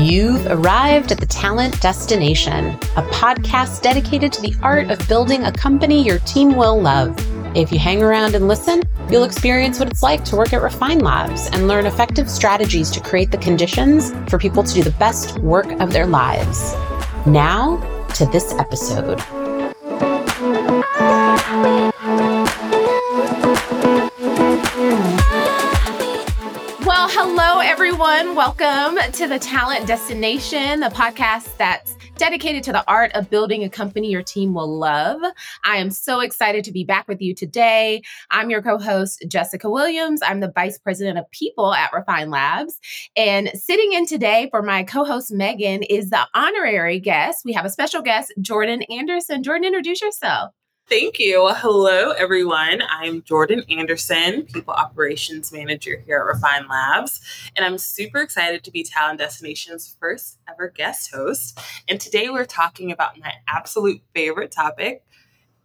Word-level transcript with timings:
You've 0.00 0.46
arrived 0.46 1.12
at 1.12 1.20
the 1.20 1.26
Talent 1.26 1.78
Destination, 1.82 2.68
a 2.96 3.02
podcast 3.12 3.82
dedicated 3.82 4.32
to 4.32 4.40
the 4.40 4.54
art 4.62 4.90
of 4.90 5.06
building 5.08 5.44
a 5.44 5.52
company 5.52 6.02
your 6.02 6.20
team 6.20 6.56
will 6.56 6.80
love. 6.80 7.14
If 7.54 7.70
you 7.70 7.78
hang 7.78 8.02
around 8.02 8.34
and 8.34 8.48
listen, 8.48 8.80
you'll 9.10 9.24
experience 9.24 9.78
what 9.78 9.90
it's 9.90 10.02
like 10.02 10.24
to 10.24 10.36
work 10.36 10.54
at 10.54 10.62
Refine 10.62 11.00
Labs 11.00 11.48
and 11.48 11.68
learn 11.68 11.84
effective 11.84 12.30
strategies 12.30 12.90
to 12.92 13.00
create 13.00 13.30
the 13.30 13.36
conditions 13.36 14.14
for 14.30 14.38
people 14.38 14.62
to 14.62 14.72
do 14.72 14.82
the 14.82 14.90
best 14.92 15.38
work 15.40 15.70
of 15.72 15.92
their 15.92 16.06
lives. 16.06 16.72
Now, 17.26 17.76
to 18.14 18.24
this 18.24 18.54
episode. 18.54 19.22
Everyone. 28.00 28.34
Welcome 28.34 28.98
to 29.12 29.28
the 29.28 29.38
Talent 29.38 29.86
Destination, 29.86 30.80
the 30.80 30.86
podcast 30.86 31.54
that's 31.58 31.98
dedicated 32.16 32.62
to 32.62 32.72
the 32.72 32.82
art 32.88 33.12
of 33.14 33.28
building 33.28 33.62
a 33.62 33.68
company 33.68 34.10
your 34.10 34.22
team 34.22 34.54
will 34.54 34.78
love. 34.78 35.20
I 35.64 35.76
am 35.76 35.90
so 35.90 36.20
excited 36.20 36.64
to 36.64 36.72
be 36.72 36.82
back 36.82 37.08
with 37.08 37.20
you 37.20 37.34
today. 37.34 38.00
I'm 38.30 38.48
your 38.48 38.62
co 38.62 38.78
host, 38.78 39.26
Jessica 39.28 39.68
Williams. 39.68 40.22
I'm 40.24 40.40
the 40.40 40.50
Vice 40.50 40.78
President 40.78 41.18
of 41.18 41.30
People 41.30 41.74
at 41.74 41.92
Refine 41.92 42.30
Labs. 42.30 42.78
And 43.16 43.50
sitting 43.54 43.92
in 43.92 44.06
today 44.06 44.48
for 44.50 44.62
my 44.62 44.82
co 44.82 45.04
host, 45.04 45.30
Megan, 45.30 45.82
is 45.82 46.08
the 46.08 46.26
honorary 46.34 47.00
guest. 47.00 47.44
We 47.44 47.52
have 47.52 47.66
a 47.66 47.70
special 47.70 48.00
guest, 48.00 48.32
Jordan 48.40 48.80
Anderson. 48.84 49.42
Jordan, 49.42 49.66
introduce 49.66 50.00
yourself. 50.00 50.52
Thank 50.90 51.20
you. 51.20 51.48
Hello, 51.54 52.10
everyone. 52.10 52.82
I'm 52.90 53.22
Jordan 53.22 53.62
Anderson, 53.70 54.42
People 54.42 54.74
Operations 54.74 55.52
Manager 55.52 56.02
here 56.04 56.18
at 56.18 56.26
Refine 56.26 56.66
Labs, 56.66 57.20
and 57.54 57.64
I'm 57.64 57.78
super 57.78 58.18
excited 58.18 58.64
to 58.64 58.72
be 58.72 58.82
Talent 58.82 59.20
Destination's 59.20 59.96
first 60.00 60.40
ever 60.48 60.68
guest 60.68 61.14
host. 61.14 61.60
And 61.88 62.00
today 62.00 62.28
we're 62.28 62.44
talking 62.44 62.90
about 62.90 63.16
my 63.20 63.34
absolute 63.46 64.02
favorite 64.16 64.50
topic 64.50 65.04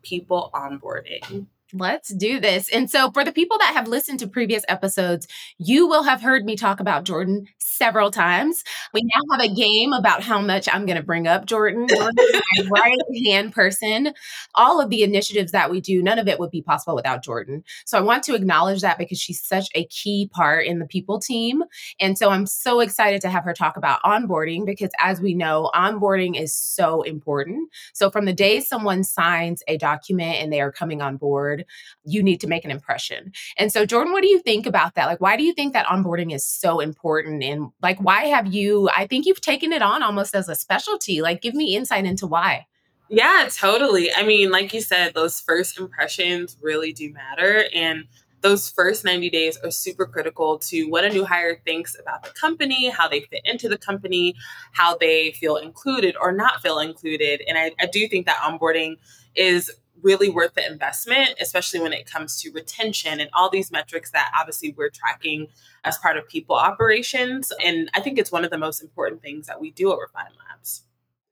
people 0.04 0.52
onboarding. 0.54 1.48
Let's 1.74 2.14
do 2.14 2.40
this. 2.40 2.70
And 2.70 2.90
so, 2.92 3.10
for 3.12 3.24
the 3.24 3.32
people 3.32 3.58
that 3.58 3.74
have 3.74 3.88
listened 3.88 4.20
to 4.20 4.28
previous 4.28 4.64
episodes, 4.68 5.28
you 5.58 5.88
will 5.88 6.04
have 6.04 6.22
heard 6.22 6.46
me 6.46 6.56
talk 6.56 6.80
about 6.80 7.06
Jordan 7.06 7.48
several 7.58 8.12
times. 8.12 8.64
We 8.94 9.02
now 9.04 9.36
have 9.36 9.50
a 9.50 9.54
game 9.54 9.92
about 9.92 10.22
how 10.22 10.40
much 10.40 10.70
I'm 10.72 10.86
going 10.86 10.98
to 10.98 11.04
bring 11.04 11.28
up 11.28 11.46
Jordan. 11.48 11.88
My 11.92 12.70
right 12.72 12.98
hand 13.26 13.52
person. 13.52 14.14
All 14.54 14.80
of 14.80 14.92
the 14.92 15.02
initiatives 15.02 15.52
that 15.54 15.72
we 15.72 15.82
do, 15.82 16.04
none 16.04 16.20
of 16.20 16.28
it 16.28 16.40
would 16.40 16.52
be 16.52 16.62
possible 16.62 16.96
without 16.96 17.24
Jordan. 17.24 17.64
So, 17.86 17.98
I 17.98 18.02
want 18.02 18.24
to 18.26 18.36
acknowledge 18.36 18.82
that 18.82 19.00
because 19.00 19.20
she's 19.20 19.44
such 19.44 19.68
a 19.74 19.86
key 19.88 20.30
part 20.32 20.68
in 20.68 20.78
the 20.78 20.86
people 20.86 21.20
team. 21.20 21.64
And 22.00 22.16
so, 22.16 22.30
I'm 22.30 22.46
so 22.46 22.80
excited 22.80 23.22
to 23.22 23.30
have 23.30 23.44
her 23.44 23.54
talk 23.54 23.76
about 23.76 24.04
onboarding 24.04 24.68
because, 24.68 24.92
as 25.00 25.20
we 25.20 25.34
know, 25.34 25.72
onboarding 25.74 26.40
is 26.40 26.56
so 26.56 27.02
important. 27.02 27.70
So, 27.94 28.12
from 28.12 28.26
the 28.26 28.34
day 28.34 28.60
someone 28.60 29.04
signs 29.04 29.64
a 29.68 29.78
document 29.78 30.38
and 30.42 30.54
they 30.54 30.62
are 30.62 30.72
coming 30.72 31.02
on 31.02 31.18
board, 31.18 31.55
you 32.04 32.22
need 32.24 32.42
to 32.42 32.48
make 32.48 32.66
an 32.66 32.72
impression. 32.72 33.32
And 33.58 33.72
so, 33.72 33.86
Jordan, 33.86 34.14
what 34.14 34.22
do 34.22 34.28
you 34.28 34.40
think 34.40 34.66
about 34.66 34.96
that? 34.96 35.06
Like, 35.06 35.22
why 35.22 35.38
do 35.38 35.44
you 35.44 35.54
think 35.54 35.74
that 35.74 35.86
onboarding 35.86 36.34
is 36.34 36.46
so 36.46 36.80
important? 36.80 37.44
And 37.44 37.70
like, 37.82 38.00
why 38.00 38.26
have 38.26 38.54
you, 38.54 38.90
I 38.96 39.08
think 39.08 39.26
you've 39.26 39.42
taken 39.42 39.72
it 39.72 39.82
on 39.82 40.04
almost 40.04 40.36
as 40.36 40.50
a 40.50 40.56
specialty. 40.56 41.22
Like, 41.22 41.42
give 41.42 41.54
me 41.54 41.76
insight 41.76 42.06
into 42.06 42.28
why. 42.28 42.66
Yeah, 43.10 43.48
totally. 43.52 44.12
I 44.14 44.24
mean, 44.24 44.50
like 44.50 44.74
you 44.74 44.82
said, 44.82 45.14
those 45.14 45.40
first 45.40 45.80
impressions 45.80 46.58
really 46.62 46.92
do 46.92 47.14
matter. 47.14 47.66
And 47.74 48.06
those 48.46 48.70
first 48.70 49.04
90 49.04 49.32
days 49.32 49.58
are 49.64 49.72
super 49.72 50.06
critical 50.06 50.60
to 50.60 50.86
what 50.86 51.04
a 51.04 51.10
new 51.10 51.26
hire 51.26 51.60
thinks 51.66 51.98
about 52.00 52.24
the 52.24 52.30
company, 52.30 52.90
how 52.90 53.08
they 53.08 53.22
fit 53.22 53.42
into 53.44 53.68
the 53.68 53.78
company, 53.78 54.36
how 54.74 54.96
they 54.98 55.32
feel 55.32 55.56
included 55.56 56.16
or 56.22 56.32
not 56.32 56.62
feel 56.62 56.78
included. 56.78 57.42
And 57.48 57.58
I, 57.58 57.72
I 57.80 57.88
do 57.88 58.08
think 58.08 58.28
that 58.28 58.38
onboarding 58.38 58.98
is 59.36 59.72
really 60.02 60.30
worth 60.30 60.54
the 60.54 60.66
investment, 60.66 61.36
especially 61.40 61.80
when 61.80 61.94
it 61.94 62.10
comes 62.10 62.42
to 62.42 62.52
retention 62.52 63.20
and 63.20 63.30
all 63.34 63.50
these 63.50 63.72
metrics 63.72 64.12
that 64.12 64.32
obviously 64.38 64.74
we're 64.78 64.90
tracking 64.90 65.48
as 65.84 65.98
part 65.98 66.18
of 66.18 66.28
people 66.28 66.56
operations. 66.56 67.52
And 67.64 67.90
I 67.94 68.02
think 68.02 68.18
it's 68.18 68.32
one 68.32 68.46
of 68.46 68.52
the 68.52 68.58
most 68.58 68.82
important 68.82 69.22
things 69.22 69.48
that 69.48 69.60
we 69.60 69.72
do 69.72 69.92
at 69.92 70.00
Refine 70.00 70.32
Labs. 70.50 70.84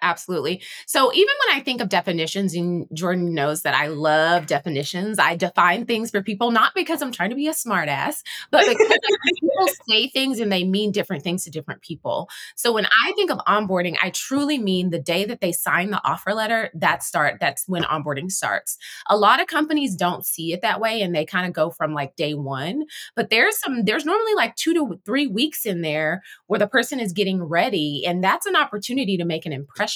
Absolutely. 0.04 0.62
So 0.86 1.14
even 1.14 1.34
when 1.48 1.58
I 1.58 1.62
think 1.62 1.80
of 1.82 1.88
definitions, 1.88 2.54
and 2.56 2.86
Jordan 2.94 3.34
knows 3.34 3.62
that 3.62 3.74
I 3.74 3.88
love 3.88 4.48
definitions, 4.48 5.18
I 5.18 5.36
define 5.38 5.86
things 5.86 6.12
for 6.12 6.22
people 6.22 6.52
not 6.52 6.74
because 6.76 7.02
I'm 7.02 7.12
trying 7.14 7.30
to 7.30 7.38
be 7.38 7.48
a 7.48 7.54
smartass, 7.54 8.22
but 8.52 8.66
because 8.68 8.78
people 9.40 9.68
say 9.90 10.10
things 10.10 10.42
and 10.42 10.52
they 10.52 10.66
mean 10.66 10.92
different 10.92 11.24
things 11.24 11.46
to 11.46 11.50
different 11.52 11.82
people. 11.82 12.28
So 12.58 12.74
when 12.74 12.86
I 12.86 13.14
think 13.14 13.32
of 13.32 13.38
onboarding, 13.48 13.96
I 14.04 14.10
truly 14.10 14.58
mean 14.58 14.90
the 14.90 15.00
day 15.00 15.24
that 15.24 15.40
they 15.40 15.54
sign 15.54 15.90
the 15.92 16.02
offer 16.06 16.34
letter, 16.34 16.70
that 16.76 17.02
start 17.02 17.38
that's 17.40 17.64
when 17.68 17.84
onboarding 17.84 18.30
starts. 18.30 18.78
A 19.08 19.16
lot 19.16 19.40
of 19.42 19.48
companies 19.48 19.96
don't 19.96 20.26
see 20.26 20.52
it 20.52 20.62
that 20.64 20.82
way 20.82 21.02
and 21.02 21.16
they 21.16 21.26
kind 21.26 21.48
of 21.48 21.54
go 21.54 21.70
from 21.70 21.94
like 21.94 22.18
day 22.18 22.34
1, 22.34 22.84
but 23.16 23.30
there's 23.30 23.58
some 23.58 23.86
there's 23.86 24.04
normally 24.06 24.34
like 24.36 24.56
2 24.58 24.74
to 24.74 25.00
3 25.06 25.28
weeks 25.28 25.66
in 25.66 25.82
there 25.82 26.22
where 26.48 26.60
the 26.60 26.68
person 26.68 27.00
is 27.00 27.14
getting 27.14 27.42
ready 27.42 28.04
and 28.06 28.22
that's 28.22 28.46
an 28.46 28.56
opportunity 28.58 29.16
to 29.18 29.24
make 29.26 29.46
an 29.46 29.54
impression 29.54 29.93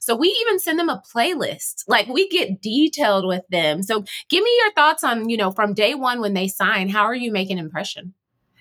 so 0.00 0.16
we 0.16 0.28
even 0.42 0.58
send 0.58 0.78
them 0.78 0.88
a 0.88 1.02
playlist. 1.14 1.84
Like 1.86 2.08
we 2.08 2.28
get 2.28 2.60
detailed 2.60 3.26
with 3.26 3.42
them. 3.50 3.82
So 3.82 4.04
give 4.28 4.42
me 4.42 4.50
your 4.62 4.72
thoughts 4.72 5.04
on, 5.04 5.28
you 5.28 5.36
know, 5.36 5.50
from 5.50 5.74
day 5.74 5.94
one 5.94 6.20
when 6.20 6.34
they 6.34 6.48
sign, 6.48 6.88
how 6.88 7.04
are 7.04 7.14
you 7.14 7.32
making 7.32 7.58
impression? 7.58 8.14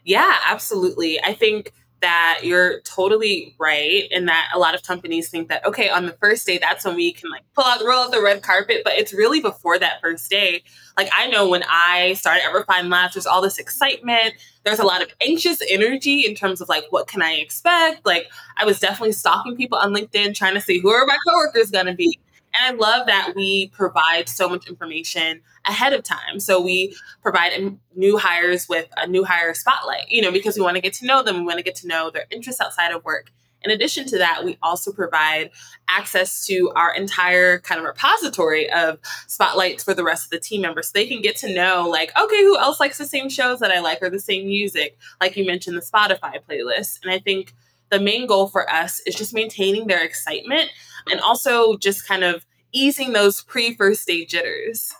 Yeah, 0.03 0.35
absolutely. 0.45 1.21
I 1.21 1.33
think 1.33 1.73
that 2.05 2.41
you're 2.43 2.81
totally 2.81 3.55
right 3.57 4.07
in 4.11 4.25
that 4.25 4.51
a 4.53 4.59
lot 4.59 4.75
of 4.75 4.83
companies 4.83 5.27
think 5.27 5.49
that 5.49 5.65
okay 5.65 5.89
on 5.89 6.05
the 6.05 6.11
first 6.13 6.45
day 6.45 6.59
that's 6.59 6.85
when 6.85 6.95
we 6.95 7.11
can 7.11 7.31
like 7.31 7.41
pull 7.55 7.63
out 7.63 7.83
roll 7.83 8.03
out 8.03 8.11
the 8.11 8.21
red 8.21 8.43
carpet 8.43 8.81
but 8.83 8.93
it's 8.93 9.11
really 9.11 9.41
before 9.41 9.79
that 9.79 9.99
first 10.01 10.29
day. 10.29 10.61
Like 10.95 11.09
i 11.17 11.25
know 11.27 11.49
when 11.49 11.63
i 11.67 12.13
started 12.13 12.43
at 12.45 12.53
refine 12.53 12.91
labs 12.91 13.15
there's 13.15 13.25
all 13.25 13.41
this 13.41 13.57
excitement. 13.57 14.35
There's 14.63 14.77
a 14.77 14.85
lot 14.85 15.01
of 15.01 15.09
anxious 15.19 15.59
energy 15.67 16.27
in 16.27 16.35
terms 16.35 16.61
of 16.61 16.69
like 16.69 16.83
what 16.91 17.07
can 17.07 17.23
i 17.23 17.33
expect? 17.33 18.05
Like 18.05 18.27
i 18.57 18.65
was 18.65 18.79
definitely 18.79 19.13
stalking 19.13 19.55
people 19.55 19.79
on 19.79 19.91
linkedin 19.91 20.35
trying 20.35 20.53
to 20.53 20.61
see 20.61 20.79
who 20.79 20.89
are 20.91 21.07
my 21.07 21.17
coworkers 21.27 21.71
going 21.71 21.87
to 21.87 21.95
be 21.95 22.19
and 22.57 22.75
I 22.75 22.77
love 22.77 23.07
that 23.07 23.33
we 23.35 23.67
provide 23.67 24.29
so 24.29 24.47
much 24.49 24.67
information 24.67 25.41
ahead 25.65 25.93
of 25.93 26.03
time. 26.03 26.39
So 26.39 26.61
we 26.61 26.95
provide 27.21 27.51
new 27.95 28.17
hires 28.17 28.67
with 28.69 28.87
a 28.97 29.07
new 29.07 29.23
hire 29.23 29.53
spotlight, 29.53 30.09
you 30.09 30.21
know, 30.21 30.31
because 30.31 30.55
we 30.55 30.61
want 30.61 30.75
to 30.75 30.81
get 30.81 30.93
to 30.93 31.05
know 31.05 31.23
them. 31.23 31.37
We 31.37 31.43
want 31.43 31.57
to 31.57 31.63
get 31.63 31.75
to 31.77 31.87
know 31.87 32.09
their 32.09 32.25
interests 32.29 32.61
outside 32.61 32.91
of 32.91 33.03
work. 33.03 33.31
In 33.63 33.71
addition 33.71 34.05
to 34.09 34.19
that, 34.19 34.45
we 34.45 34.59
also 34.61 34.91
provide 34.93 35.49
access 35.89 36.45
to 36.45 36.71
our 36.75 36.93
entire 36.93 37.57
kind 37.59 37.79
of 37.79 37.85
repository 37.85 38.69
of 38.69 38.99
spotlights 39.25 39.83
for 39.83 39.95
the 39.95 40.03
rest 40.03 40.25
of 40.25 40.29
the 40.29 40.39
team 40.39 40.61
members. 40.61 40.87
So 40.87 40.91
they 40.93 41.07
can 41.07 41.19
get 41.19 41.35
to 41.37 41.51
know, 41.51 41.89
like, 41.89 42.15
okay, 42.15 42.43
who 42.43 42.59
else 42.59 42.79
likes 42.79 42.99
the 42.99 43.05
same 43.05 43.27
shows 43.27 43.59
that 43.61 43.71
I 43.71 43.79
like 43.79 44.03
or 44.03 44.11
the 44.11 44.19
same 44.19 44.45
music? 44.45 44.99
Like 45.19 45.35
you 45.35 45.47
mentioned, 45.47 45.75
the 45.75 45.81
Spotify 45.81 46.39
playlist. 46.47 46.99
And 47.01 47.11
I 47.11 47.17
think 47.17 47.55
the 47.89 47.99
main 47.99 48.27
goal 48.27 48.47
for 48.47 48.69
us 48.69 48.99
is 49.07 49.15
just 49.15 49.33
maintaining 49.33 49.87
their 49.87 50.03
excitement 50.03 50.69
and 51.11 51.19
also 51.21 51.77
just 51.77 52.07
kind 52.07 52.23
of 52.23 52.45
easing 52.71 53.13
those 53.13 53.41
pre 53.43 53.75
first 53.75 54.07
day 54.07 54.25
jitters. 54.25 54.93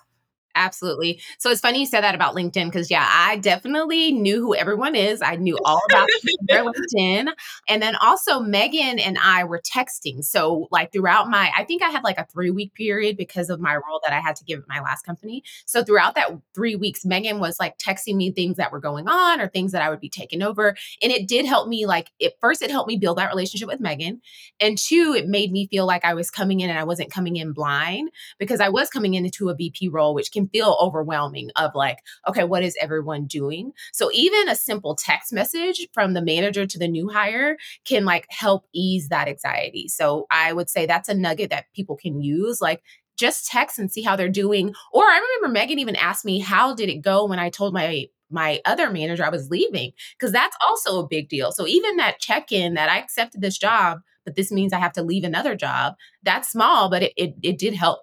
Absolutely. 0.56 1.22
So 1.38 1.50
it's 1.52 1.60
funny 1.60 1.82
you 1.82 1.86
said 1.86 2.02
that 2.02 2.16
about 2.16 2.34
LinkedIn 2.34 2.66
because, 2.66 2.90
yeah, 2.90 3.06
I 3.08 3.38
definitely 3.38 4.14
knew 4.14 4.40
who 4.42 4.56
everyone 4.56 4.96
is. 4.96 5.22
I 5.22 5.36
knew 5.36 5.58
all 5.66 5.82
about 5.90 6.08
their 6.48 6.64
LinkedIn. 6.64 7.28
And 7.68 7.82
then 7.82 7.96
also, 7.98 8.40
Megan 8.40 8.98
and 9.00 9.18
I 9.22 9.44
were 9.44 9.60
texting. 9.62 10.24
So, 10.24 10.70
like, 10.72 10.94
throughout 10.94 11.30
my, 11.30 11.52
I 11.58 11.66
think 11.66 11.84
I 11.84 11.90
had 11.90 12.04
like 12.06 12.18
a 12.18 12.26
three 12.26 12.52
week 12.52 12.74
period 12.74 13.18
because 13.18 13.50
of 13.50 13.60
my 13.60 13.76
role 13.76 14.00
that 14.06 14.14
I 14.14 14.22
had 14.22 14.38
to 14.38 14.46
give 14.46 14.60
at 14.60 14.68
my 14.70 14.80
last 14.80 15.04
company. 15.04 15.44
So, 15.66 15.84
throughout 15.84 16.16
that 16.16 16.32
three 16.54 16.76
weeks, 16.76 17.04
Megan 17.06 17.40
was 17.40 17.60
like 17.60 17.78
texting 17.78 18.16
me 18.16 18.32
things 18.32 18.56
that 18.56 18.72
were 18.72 18.80
going 18.80 19.10
on 19.10 19.42
or 19.42 19.50
things 19.50 19.74
that 19.74 19.82
I 19.82 19.90
would 19.90 20.00
be 20.00 20.10
taking 20.10 20.42
over. 20.42 20.70
And 21.04 21.12
it 21.12 21.28
did 21.28 21.46
help 21.46 21.68
me, 21.68 21.86
like, 21.86 22.12
at 22.24 22.40
first, 22.40 22.62
it 22.62 22.72
helped 22.72 22.88
me 22.88 22.96
build 22.98 23.18
that 23.18 23.30
relationship 23.30 23.68
with 23.68 23.82
Megan. 23.82 24.22
And 24.62 24.78
two, 24.78 25.14
it 25.18 25.28
made 25.28 25.52
me 25.52 25.68
feel 25.68 25.86
like 25.86 26.06
I 26.06 26.14
was 26.14 26.32
coming 26.32 26.62
in 26.62 26.70
and 26.70 26.80
I 26.80 26.86
wasn't 26.86 27.12
coming 27.12 27.36
in 27.36 27.52
blind 27.52 28.10
because 28.40 28.62
I 28.62 28.70
was 28.70 28.90
coming 28.90 29.16
into 29.16 29.50
a 29.50 29.56
VP 29.56 29.90
role, 29.90 30.14
which 30.14 30.32
can 30.32 30.45
feel 30.52 30.78
overwhelming 30.80 31.50
of 31.56 31.72
like, 31.76 32.00
okay, 32.28 32.44
what 32.44 32.64
is 32.64 32.76
everyone 32.82 33.26
doing? 33.26 33.72
So 33.94 34.10
even 34.14 34.50
a 34.50 34.56
simple 34.56 34.96
text 34.96 35.34
message 35.34 35.88
from 35.94 36.14
the 36.14 36.22
manager 36.22 36.66
to 36.66 36.80
the 36.80 36.88
new 36.88 37.10
hire 37.10 37.58
can 37.86 38.06
like 38.06 38.28
help 38.30 38.66
ease 38.74 39.10
that 39.10 39.28
anxiety. 39.28 39.88
So 39.88 40.26
I 40.32 40.54
would 40.54 40.70
say 40.70 40.86
that's 40.86 41.10
a 41.10 41.14
nugget 41.14 41.50
that 41.50 41.66
people 41.76 41.96
can 41.96 42.22
use. 42.22 42.62
Like, 42.62 42.82
just 43.18 43.48
text 43.48 43.80
and 43.80 43.90
see 43.90 44.02
how 44.02 44.18
they're 44.18 44.28
doing. 44.28 44.74
Or 44.92 45.04
I 45.04 45.38
remember 45.40 45.54
Megan 45.54 45.80
even 45.80 45.96
asked 45.96 46.26
me, 46.26 46.40
How 46.40 46.76
did 46.76 46.90
it 46.90 47.02
go 47.02 47.26
when 47.26 47.40
I 47.40 47.50
told 47.50 47.74
my 47.74 48.08
my 48.30 48.60
other 48.66 48.90
manager 48.90 49.24
I 49.24 49.30
was 49.30 49.50
leaving 49.50 49.92
because 50.18 50.32
that's 50.32 50.58
also 50.66 51.00
a 51.00 51.08
big 51.08 51.30
deal. 51.30 51.52
So 51.52 51.68
even 51.68 51.98
that 51.98 52.20
check 52.20 52.52
in 52.52 52.74
that 52.74 52.90
I 52.90 52.98
accepted 52.98 53.42
this 53.42 53.58
job, 53.58 54.00
but 54.24 54.36
this 54.36 54.52
means 54.52 54.74
I 54.74 54.80
have 54.80 54.94
to 54.94 55.04
leave 55.04 55.24
another 55.24 55.56
job, 55.56 55.94
that's 56.24 56.52
small, 56.52 56.90
but 56.90 57.04
it, 57.04 57.14
it, 57.16 57.36
it 57.44 57.58
did 57.58 57.76
help 57.76 58.00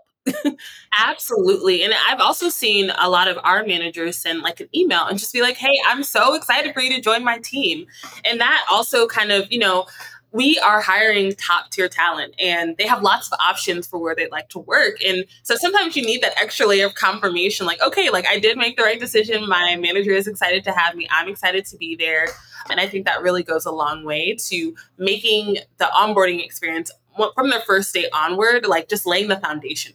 Absolutely. 0.98 1.82
And 1.82 1.94
I've 2.08 2.20
also 2.20 2.48
seen 2.48 2.90
a 2.98 3.08
lot 3.08 3.28
of 3.28 3.38
our 3.42 3.64
managers 3.64 4.16
send 4.18 4.40
like 4.42 4.60
an 4.60 4.68
email 4.74 5.06
and 5.06 5.18
just 5.18 5.32
be 5.32 5.42
like, 5.42 5.56
hey, 5.56 5.72
I'm 5.86 6.02
so 6.02 6.34
excited 6.34 6.74
for 6.74 6.80
you 6.80 6.94
to 6.94 7.00
join 7.00 7.24
my 7.24 7.38
team. 7.38 7.86
And 8.24 8.40
that 8.40 8.64
also 8.70 9.06
kind 9.06 9.32
of, 9.32 9.50
you 9.50 9.58
know, 9.58 9.86
we 10.30 10.58
are 10.60 10.80
hiring 10.80 11.32
top 11.34 11.70
tier 11.70 11.88
talent 11.88 12.34
and 12.38 12.76
they 12.78 12.86
have 12.86 13.02
lots 13.02 13.30
of 13.30 13.38
options 13.38 13.86
for 13.86 13.98
where 13.98 14.14
they'd 14.14 14.30
like 14.30 14.48
to 14.50 14.60
work. 14.60 14.96
And 15.04 15.26
so 15.42 15.56
sometimes 15.56 15.94
you 15.96 16.02
need 16.04 16.22
that 16.22 16.40
extra 16.40 16.66
layer 16.66 16.86
of 16.86 16.94
confirmation 16.94 17.66
like, 17.66 17.82
okay, 17.82 18.08
like 18.08 18.26
I 18.26 18.38
did 18.38 18.56
make 18.56 18.76
the 18.76 18.82
right 18.82 18.98
decision. 18.98 19.46
My 19.46 19.76
manager 19.76 20.12
is 20.12 20.26
excited 20.26 20.64
to 20.64 20.72
have 20.72 20.94
me. 20.94 21.06
I'm 21.10 21.28
excited 21.28 21.66
to 21.66 21.76
be 21.76 21.96
there. 21.96 22.28
And 22.70 22.80
I 22.80 22.86
think 22.86 23.04
that 23.06 23.20
really 23.22 23.42
goes 23.42 23.66
a 23.66 23.72
long 23.72 24.04
way 24.04 24.36
to 24.48 24.74
making 24.96 25.58
the 25.78 25.90
onboarding 25.94 26.42
experience 26.42 26.90
from 27.34 27.50
their 27.50 27.60
first 27.60 27.92
day 27.92 28.08
onward, 28.14 28.66
like 28.66 28.88
just 28.88 29.04
laying 29.04 29.28
the 29.28 29.36
foundation 29.38 29.92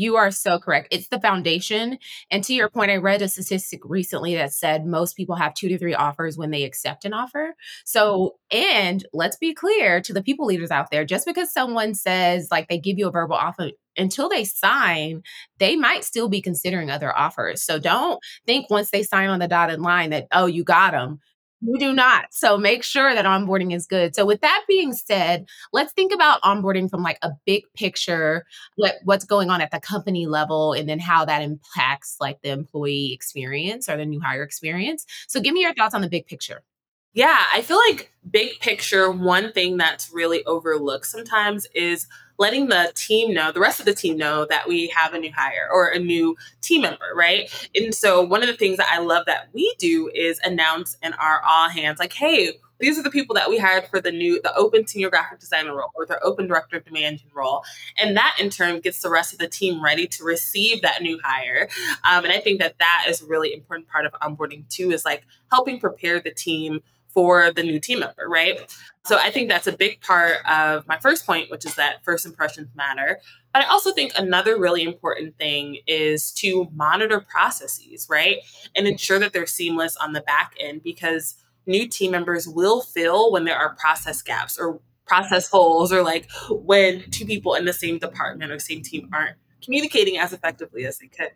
you 0.00 0.16
are 0.16 0.30
so 0.30 0.58
correct. 0.58 0.88
It's 0.90 1.08
the 1.08 1.20
foundation. 1.20 1.98
And 2.30 2.42
to 2.44 2.54
your 2.54 2.70
point, 2.70 2.90
I 2.90 2.96
read 2.96 3.20
a 3.20 3.28
statistic 3.28 3.80
recently 3.84 4.34
that 4.34 4.52
said 4.52 4.86
most 4.86 5.14
people 5.14 5.36
have 5.36 5.52
two 5.52 5.68
to 5.68 5.78
three 5.78 5.94
offers 5.94 6.38
when 6.38 6.50
they 6.50 6.64
accept 6.64 7.04
an 7.04 7.12
offer. 7.12 7.54
So, 7.84 8.36
and 8.50 9.04
let's 9.12 9.36
be 9.36 9.52
clear 9.52 10.00
to 10.00 10.12
the 10.14 10.22
people 10.22 10.46
leaders 10.46 10.70
out 10.70 10.90
there 10.90 11.04
just 11.04 11.26
because 11.26 11.52
someone 11.52 11.94
says 11.94 12.48
like 12.50 12.68
they 12.68 12.78
give 12.78 12.98
you 12.98 13.08
a 13.08 13.12
verbal 13.12 13.36
offer 13.36 13.72
until 13.96 14.28
they 14.28 14.44
sign, 14.44 15.22
they 15.58 15.76
might 15.76 16.04
still 16.04 16.28
be 16.28 16.40
considering 16.40 16.90
other 16.90 17.16
offers. 17.16 17.62
So 17.62 17.78
don't 17.78 18.18
think 18.46 18.70
once 18.70 18.90
they 18.90 19.02
sign 19.02 19.28
on 19.28 19.38
the 19.38 19.48
dotted 19.48 19.80
line 19.80 20.10
that, 20.10 20.28
oh, 20.32 20.46
you 20.46 20.64
got 20.64 20.92
them. 20.92 21.20
You 21.62 21.78
do 21.78 21.92
not. 21.92 22.26
So 22.30 22.56
make 22.56 22.82
sure 22.82 23.14
that 23.14 23.26
onboarding 23.26 23.74
is 23.74 23.86
good. 23.86 24.14
So 24.14 24.24
with 24.24 24.40
that 24.40 24.64
being 24.66 24.94
said, 24.94 25.46
let's 25.72 25.92
think 25.92 26.12
about 26.12 26.40
onboarding 26.40 26.88
from 26.88 27.02
like 27.02 27.18
a 27.22 27.32
big 27.44 27.64
picture, 27.74 28.46
what 28.76 28.94
what's 29.04 29.26
going 29.26 29.50
on 29.50 29.60
at 29.60 29.70
the 29.70 29.80
company 29.80 30.26
level 30.26 30.72
and 30.72 30.88
then 30.88 30.98
how 30.98 31.24
that 31.26 31.42
impacts 31.42 32.16
like 32.18 32.40
the 32.42 32.50
employee 32.50 33.12
experience 33.12 33.88
or 33.88 33.98
the 33.98 34.06
new 34.06 34.20
hire 34.20 34.42
experience. 34.42 35.04
So 35.28 35.40
give 35.40 35.52
me 35.52 35.60
your 35.60 35.74
thoughts 35.74 35.94
on 35.94 36.00
the 36.00 36.08
big 36.08 36.26
picture. 36.26 36.62
Yeah, 37.12 37.38
I 37.52 37.62
feel 37.62 37.78
like 37.88 38.12
big 38.30 38.60
picture, 38.60 39.10
one 39.10 39.52
thing 39.52 39.76
that's 39.76 40.10
really 40.12 40.44
overlooked 40.44 41.06
sometimes 41.06 41.66
is 41.74 42.06
letting 42.40 42.68
the 42.68 42.90
team 42.96 43.34
know, 43.34 43.52
the 43.52 43.60
rest 43.60 43.78
of 43.78 43.86
the 43.86 43.94
team 43.94 44.16
know 44.16 44.46
that 44.46 44.66
we 44.66 44.88
have 44.88 45.12
a 45.12 45.18
new 45.18 45.30
hire 45.32 45.68
or 45.70 45.88
a 45.88 45.98
new 45.98 46.34
team 46.62 46.80
member, 46.80 47.12
right? 47.14 47.50
And 47.76 47.94
so 47.94 48.22
one 48.22 48.42
of 48.42 48.48
the 48.48 48.56
things 48.56 48.78
that 48.78 48.88
I 48.90 48.98
love 48.98 49.26
that 49.26 49.50
we 49.52 49.72
do 49.78 50.10
is 50.14 50.40
announce 50.42 50.96
in 51.02 51.12
our 51.12 51.42
all 51.46 51.68
hands, 51.68 51.98
like, 52.00 52.14
hey, 52.14 52.54
these 52.80 52.98
are 52.98 53.02
the 53.02 53.10
people 53.10 53.34
that 53.34 53.50
we 53.50 53.58
hired 53.58 53.86
for 53.88 54.00
the 54.00 54.10
new 54.10 54.40
the 54.40 54.56
open 54.56 54.86
senior 54.86 55.10
graphic 55.10 55.38
designer 55.38 55.76
role 55.76 55.90
or 55.94 56.06
the 56.06 56.18
open 56.20 56.46
director 56.46 56.78
of 56.78 56.84
demand 56.86 57.22
role 57.34 57.62
and 57.98 58.16
that 58.16 58.34
in 58.40 58.48
turn 58.48 58.80
gets 58.80 59.02
the 59.02 59.10
rest 59.10 59.34
of 59.34 59.38
the 59.38 59.46
team 59.46 59.84
ready 59.84 60.06
to 60.06 60.24
receive 60.24 60.80
that 60.80 61.02
new 61.02 61.20
hire 61.22 61.68
um, 62.10 62.24
and 62.24 62.32
i 62.32 62.40
think 62.40 62.58
that 62.58 62.78
that 62.78 63.04
is 63.06 63.20
a 63.20 63.26
really 63.26 63.52
important 63.52 63.86
part 63.86 64.06
of 64.06 64.12
onboarding 64.12 64.66
too 64.70 64.90
is 64.90 65.04
like 65.04 65.26
helping 65.52 65.78
prepare 65.78 66.20
the 66.20 66.32
team 66.32 66.80
for 67.12 67.52
the 67.52 67.62
new 67.62 67.80
team 67.80 68.00
member, 68.00 68.28
right? 68.28 68.58
So 69.04 69.16
I 69.18 69.30
think 69.30 69.48
that's 69.48 69.66
a 69.66 69.72
big 69.72 70.00
part 70.00 70.36
of 70.48 70.86
my 70.86 70.98
first 70.98 71.26
point, 71.26 71.50
which 71.50 71.64
is 71.64 71.74
that 71.74 72.04
first 72.04 72.26
impressions 72.26 72.68
matter. 72.74 73.18
But 73.52 73.64
I 73.64 73.66
also 73.68 73.92
think 73.92 74.12
another 74.16 74.58
really 74.58 74.82
important 74.82 75.36
thing 75.36 75.78
is 75.86 76.32
to 76.34 76.68
monitor 76.72 77.20
processes, 77.20 78.06
right? 78.08 78.38
And 78.76 78.86
ensure 78.86 79.18
that 79.18 79.32
they're 79.32 79.46
seamless 79.46 79.96
on 79.96 80.12
the 80.12 80.20
back 80.20 80.54
end 80.60 80.82
because 80.82 81.36
new 81.66 81.88
team 81.88 82.12
members 82.12 82.46
will 82.46 82.82
fill 82.82 83.32
when 83.32 83.44
there 83.44 83.56
are 83.56 83.74
process 83.74 84.22
gaps 84.22 84.58
or 84.58 84.80
process 85.06 85.48
holes 85.48 85.92
or 85.92 86.02
like 86.02 86.28
when 86.50 87.10
two 87.10 87.26
people 87.26 87.54
in 87.54 87.64
the 87.64 87.72
same 87.72 87.98
department 87.98 88.52
or 88.52 88.58
same 88.58 88.82
team 88.82 89.08
aren't 89.12 89.36
communicating 89.62 90.18
as 90.18 90.32
effectively 90.32 90.86
as 90.86 90.98
they 90.98 91.08
could. 91.08 91.30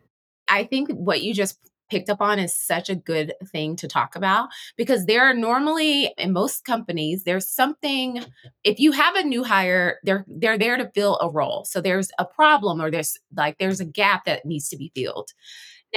I 0.47 0.63
think 0.63 0.89
what 0.91 1.21
you 1.21 1.33
just 1.33 1.59
picked 1.89 2.09
up 2.09 2.21
on 2.21 2.39
is 2.39 2.55
such 2.55 2.89
a 2.89 2.95
good 2.95 3.33
thing 3.51 3.75
to 3.77 3.87
talk 3.87 4.15
about 4.15 4.49
because 4.77 5.05
there 5.05 5.23
are 5.23 5.33
normally 5.33 6.11
in 6.17 6.33
most 6.33 6.65
companies 6.65 7.23
there's 7.23 7.49
something 7.49 8.23
if 8.63 8.79
you 8.79 8.91
have 8.91 9.15
a 9.15 9.23
new 9.23 9.43
hire 9.43 9.99
they're 10.03 10.25
they're 10.27 10.57
there 10.57 10.77
to 10.77 10.89
fill 10.93 11.17
a 11.21 11.29
role. 11.29 11.65
So 11.65 11.81
there's 11.81 12.09
a 12.19 12.25
problem 12.25 12.81
or 12.81 12.91
there's 12.91 13.17
like 13.35 13.57
there's 13.59 13.79
a 13.79 13.85
gap 13.85 14.25
that 14.25 14.45
needs 14.45 14.69
to 14.69 14.77
be 14.77 14.91
filled. 14.95 15.29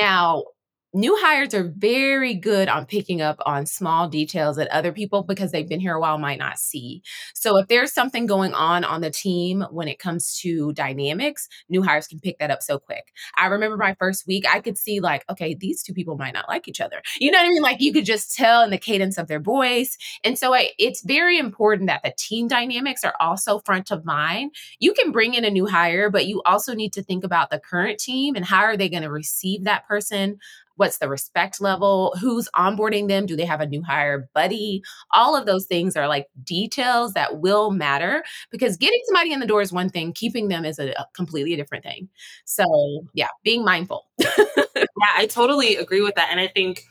Now 0.01 0.45
new 0.95 1.17
hires 1.21 1.53
are 1.55 1.73
very 1.77 2.35
good 2.35 2.69
on 2.69 2.87
picking 2.87 3.21
up 3.21 3.39
on 3.45 3.67
small 3.67 4.09
details 4.09 4.57
that 4.57 4.69
other 4.69 4.93
people 4.93 5.23
because 5.23 5.53
they've 5.53 5.69
been 5.69 5.81
here 5.81 5.95
a 5.95 6.01
while 6.01 6.19
might 6.19 6.39
not 6.39 6.59
see. 6.59 7.03
So 7.35 7.59
if 7.59 7.69
there's 7.69 7.93
something 7.93 8.27
going 8.27 8.55
on 8.55 8.85
on 8.85 9.03
the 9.03 9.11
team 9.11 9.65
when 9.71 9.89
it 9.89 9.99
comes 9.99 10.39
to 10.41 10.73
dynamics 10.73 11.49
new 11.69 11.83
hires 11.83 12.07
can 12.07 12.21
pick 12.21 12.39
that 12.39 12.51
up 12.51 12.63
so 12.63 12.79
quick. 12.79 13.13
I 13.37 13.47
remember 13.47 13.77
my 13.77 13.95
first 13.99 14.27
week 14.27 14.45
i 14.51 14.61
could 14.61 14.79
see 14.79 15.01
like 15.01 15.25
okay 15.31 15.55
these 15.55 15.83
two 15.83 15.93
people 15.93 16.17
might 16.17 16.35
not 16.35 16.49
like 16.49 16.69
each 16.69 16.81
other. 16.81 17.03
You 17.21 17.31
know 17.31 17.39
what 17.39 17.47
i 17.47 17.49
mean? 17.49 17.63
Like 17.63 17.81
you 17.81 17.93
could 17.93 18.07
just 18.07 18.35
tell 18.35 18.63
in 18.63 18.71
the 18.71 18.79
cadence 18.79 19.19
of 19.19 19.29
their 19.29 19.41
voice. 19.41 19.97
And 20.25 20.39
so 20.39 20.55
I, 20.55 20.71
it's 20.79 21.03
very 21.03 21.39
important 21.39 21.89
that 21.89 22.03
the 22.03 22.15
team 22.17 22.49
dynamics 22.49 23.05
are 23.05 23.15
also 23.21 23.59
front 23.61 23.91
of 23.91 24.05
mind. 24.05 24.53
You 24.79 24.93
can 24.95 25.13
bring 25.13 25.35
in 25.35 25.45
a 25.45 25.51
new 25.51 25.67
hire 25.67 26.11
but 26.11 26.27
you 26.27 26.43
also 26.47 26.75
need 26.75 26.93
to 26.95 27.03
think 27.03 27.25
about 27.25 27.51
the 27.51 27.61
current 27.61 27.99
team 27.99 28.37
and 28.37 28.45
how 28.45 28.63
are 28.63 28.77
they 28.77 28.89
going 28.89 29.03
to 29.03 29.11
receive 29.11 29.65
that 29.65 29.87
person 29.87 30.39
what's 30.79 30.99
the 30.99 31.09
respect 31.09 31.61
level 31.61 32.15
who's 32.21 32.49
onboarding 32.57 33.09
them 33.09 33.27
do 33.27 33.37
they 33.37 33.45
have 33.45 33.61
a 33.61 33.67
new 33.67 33.83
hire 33.83 34.29
buddy 34.35 34.83
all 35.13 35.37
of 35.37 35.47
those 35.47 35.67
things 35.67 35.97
are 35.97 36.09
like 36.09 36.27
details 36.43 37.13
that 37.13 37.41
will 37.41 37.71
matter 37.71 38.25
because 38.51 38.77
getting 38.77 39.01
somebody 39.07 39.33
in 39.33 39.41
the 39.41 39.47
door 39.47 39.61
is 39.61 39.73
one 39.73 39.91
thing 39.91 40.13
keeping 40.13 40.49
them 40.49 40.65
is 40.65 40.79
a, 40.79 40.91
a 40.93 41.07
completely 41.15 41.55
different 41.57 41.85
thing 41.85 42.09
so 42.45 42.65
yeah 43.13 43.29
being 43.45 43.65
mindful 43.65 44.07
yeah 44.19 44.87
i 45.17 45.27
totally 45.27 45.77
agree 45.77 46.01
with 46.01 46.15
that 46.15 46.29
and 46.31 46.41
i 46.41 46.47
think 46.47 46.85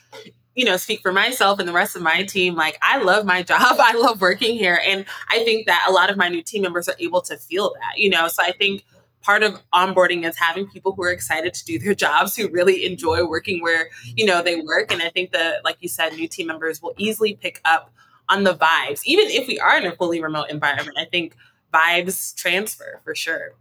you 0.58 0.66
know, 0.66 0.76
speak 0.76 1.02
for 1.02 1.14
myself 1.14 1.60
and 1.60 1.70
the 1.70 1.74
rest 1.74 1.96
of 1.96 2.02
my 2.02 2.24
team. 2.24 2.56
Like, 2.56 2.80
I 2.82 2.98
love 2.98 3.26
my 3.26 3.44
job. 3.44 3.78
I 3.80 3.94
love 3.94 4.20
working 4.20 4.58
here. 4.58 4.82
And 4.86 5.06
I 5.30 5.44
think 5.44 5.68
that 5.68 5.86
a 5.88 5.92
lot 5.92 6.10
of 6.10 6.18
my 6.18 6.30
new 6.30 6.42
team 6.42 6.64
members 6.64 6.90
are 6.90 6.96
able 7.00 7.22
to 7.22 7.38
feel 7.38 7.76
that, 7.80 8.00
you 8.00 8.10
know. 8.10 8.28
So 8.28 8.42
I 8.44 8.52
think 8.54 8.84
part 9.28 9.44
of 9.44 9.62
onboarding 9.74 10.26
is 10.26 10.38
having 10.38 10.66
people 10.68 10.94
who 10.94 11.04
are 11.04 11.12
excited 11.12 11.54
to 11.54 11.66
do 11.66 11.78
their 11.78 11.94
jobs 11.94 12.34
who 12.34 12.50
really 12.50 12.86
enjoy 12.86 13.28
working 13.28 13.62
where 13.62 13.90
you 14.16 14.26
know 14.26 14.42
they 14.42 14.62
work 14.62 14.90
and 14.90 15.02
i 15.02 15.10
think 15.10 15.34
that 15.34 15.66
like 15.66 15.76
you 15.82 15.90
said 15.90 16.14
new 16.14 16.30
team 16.30 16.48
members 16.48 16.82
will 16.82 16.94
easily 16.98 17.36
pick 17.36 17.60
up 17.66 17.92
on 18.30 18.46
the 18.46 18.56
vibes 18.56 19.02
even 19.04 19.28
if 19.28 19.46
we 19.46 19.60
are 19.60 19.78
in 19.78 19.86
a 19.86 19.94
fully 19.98 20.24
remote 20.24 20.50
environment 20.50 20.98
i 20.98 21.04
think 21.04 21.36
vibes 21.74 22.34
transfer 22.36 23.02
for 23.04 23.14
sure 23.14 23.52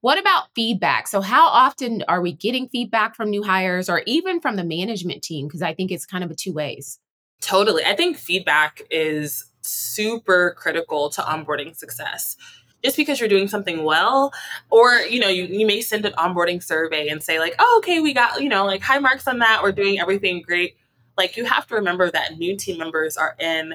what 0.00 0.18
about 0.18 0.48
feedback? 0.54 1.08
So, 1.08 1.22
how 1.22 1.46
often 1.46 2.04
are 2.08 2.20
we 2.20 2.30
getting 2.30 2.68
feedback 2.68 3.16
from 3.16 3.30
new 3.30 3.42
hires 3.42 3.88
or 3.88 4.02
even 4.04 4.38
from 4.38 4.56
the 4.56 4.62
management 4.62 5.22
team? 5.22 5.46
Because 5.46 5.62
I 5.62 5.72
think 5.72 5.90
it's 5.90 6.04
kind 6.04 6.22
of 6.22 6.30
a 6.30 6.34
two 6.34 6.52
ways. 6.52 6.98
Totally. 7.40 7.82
I 7.86 7.96
think 7.96 8.18
feedback 8.18 8.82
is 8.90 9.46
super 9.62 10.54
critical 10.58 11.08
to 11.08 11.22
onboarding 11.22 11.74
success 11.74 12.36
just 12.84 12.96
because 12.96 13.18
you're 13.18 13.28
doing 13.28 13.48
something 13.48 13.82
well 13.82 14.32
or 14.70 14.92
you 15.00 15.18
know 15.18 15.28
you, 15.28 15.44
you 15.44 15.66
may 15.66 15.80
send 15.80 16.04
an 16.04 16.12
onboarding 16.12 16.62
survey 16.62 17.08
and 17.08 17.22
say 17.22 17.38
like 17.38 17.54
oh 17.58 17.76
okay 17.78 18.00
we 18.00 18.12
got 18.12 18.42
you 18.42 18.48
know 18.48 18.64
like 18.66 18.82
high 18.82 18.98
marks 18.98 19.26
on 19.26 19.38
that. 19.38 19.62
We're 19.62 19.72
doing 19.72 19.98
everything 19.98 20.42
great. 20.42 20.76
Like 21.16 21.36
you 21.36 21.44
have 21.44 21.66
to 21.68 21.74
remember 21.74 22.10
that 22.10 22.38
new 22.38 22.56
team 22.56 22.78
members 22.78 23.16
are 23.16 23.34
in 23.40 23.74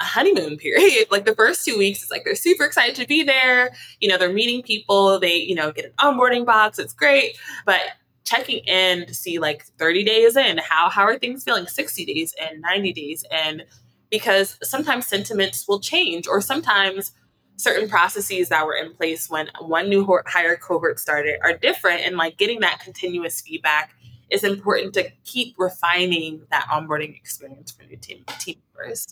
a 0.00 0.04
honeymoon 0.04 0.56
period. 0.56 1.06
Like 1.10 1.24
the 1.24 1.34
first 1.34 1.64
two 1.64 1.78
weeks 1.78 2.02
it's 2.02 2.10
like 2.10 2.24
they're 2.24 2.34
super 2.34 2.64
excited 2.64 2.96
to 2.96 3.06
be 3.06 3.22
there. 3.22 3.70
You 4.00 4.08
know 4.08 4.18
they're 4.18 4.32
meeting 4.32 4.62
people. 4.62 5.20
They 5.20 5.36
you 5.36 5.54
know 5.54 5.70
get 5.70 5.86
an 5.86 5.92
onboarding 5.98 6.44
box. 6.44 6.78
It's 6.78 6.92
great. 6.92 7.38
But 7.64 7.80
checking 8.24 8.58
in 8.64 9.06
to 9.06 9.14
see 9.14 9.38
like 9.38 9.64
30 9.78 10.04
days 10.04 10.36
in 10.36 10.58
how 10.58 10.90
how 10.90 11.02
are 11.02 11.18
things 11.18 11.44
feeling? 11.44 11.66
60 11.66 12.04
days 12.04 12.34
and 12.40 12.60
90 12.60 12.92
days 12.92 13.24
and 13.30 13.64
because 14.10 14.58
sometimes 14.62 15.06
sentiments 15.06 15.66
will 15.68 15.80
change 15.80 16.26
or 16.26 16.40
sometimes 16.40 17.12
certain 17.58 17.88
processes 17.88 18.48
that 18.48 18.64
were 18.64 18.74
in 18.74 18.94
place 18.94 19.28
when 19.28 19.50
one 19.60 19.88
new 19.88 20.06
hire 20.26 20.56
cohort 20.56 20.98
started 20.98 21.38
are 21.42 21.56
different 21.56 22.00
and 22.02 22.16
like 22.16 22.38
getting 22.38 22.60
that 22.60 22.80
continuous 22.80 23.40
feedback 23.40 23.94
is 24.30 24.44
important 24.44 24.94
to 24.94 25.10
keep 25.24 25.54
refining 25.58 26.42
that 26.50 26.66
onboarding 26.70 27.16
experience 27.16 27.72
for 27.72 27.82
new 27.82 27.96
team 27.96 28.24
team 28.38 28.56
members. 28.76 29.06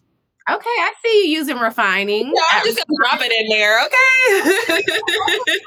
Okay, 0.49 0.65
I 0.65 0.93
see 1.05 1.25
you 1.25 1.39
using 1.39 1.59
refining. 1.59 2.27
Yeah, 2.27 2.43
I'm 2.53 2.65
just 2.65 2.79
gonna 2.79 2.97
drop 3.01 3.21
it 3.21 3.33
in 3.33 3.49
there, 3.49 3.85
okay? 3.85 4.83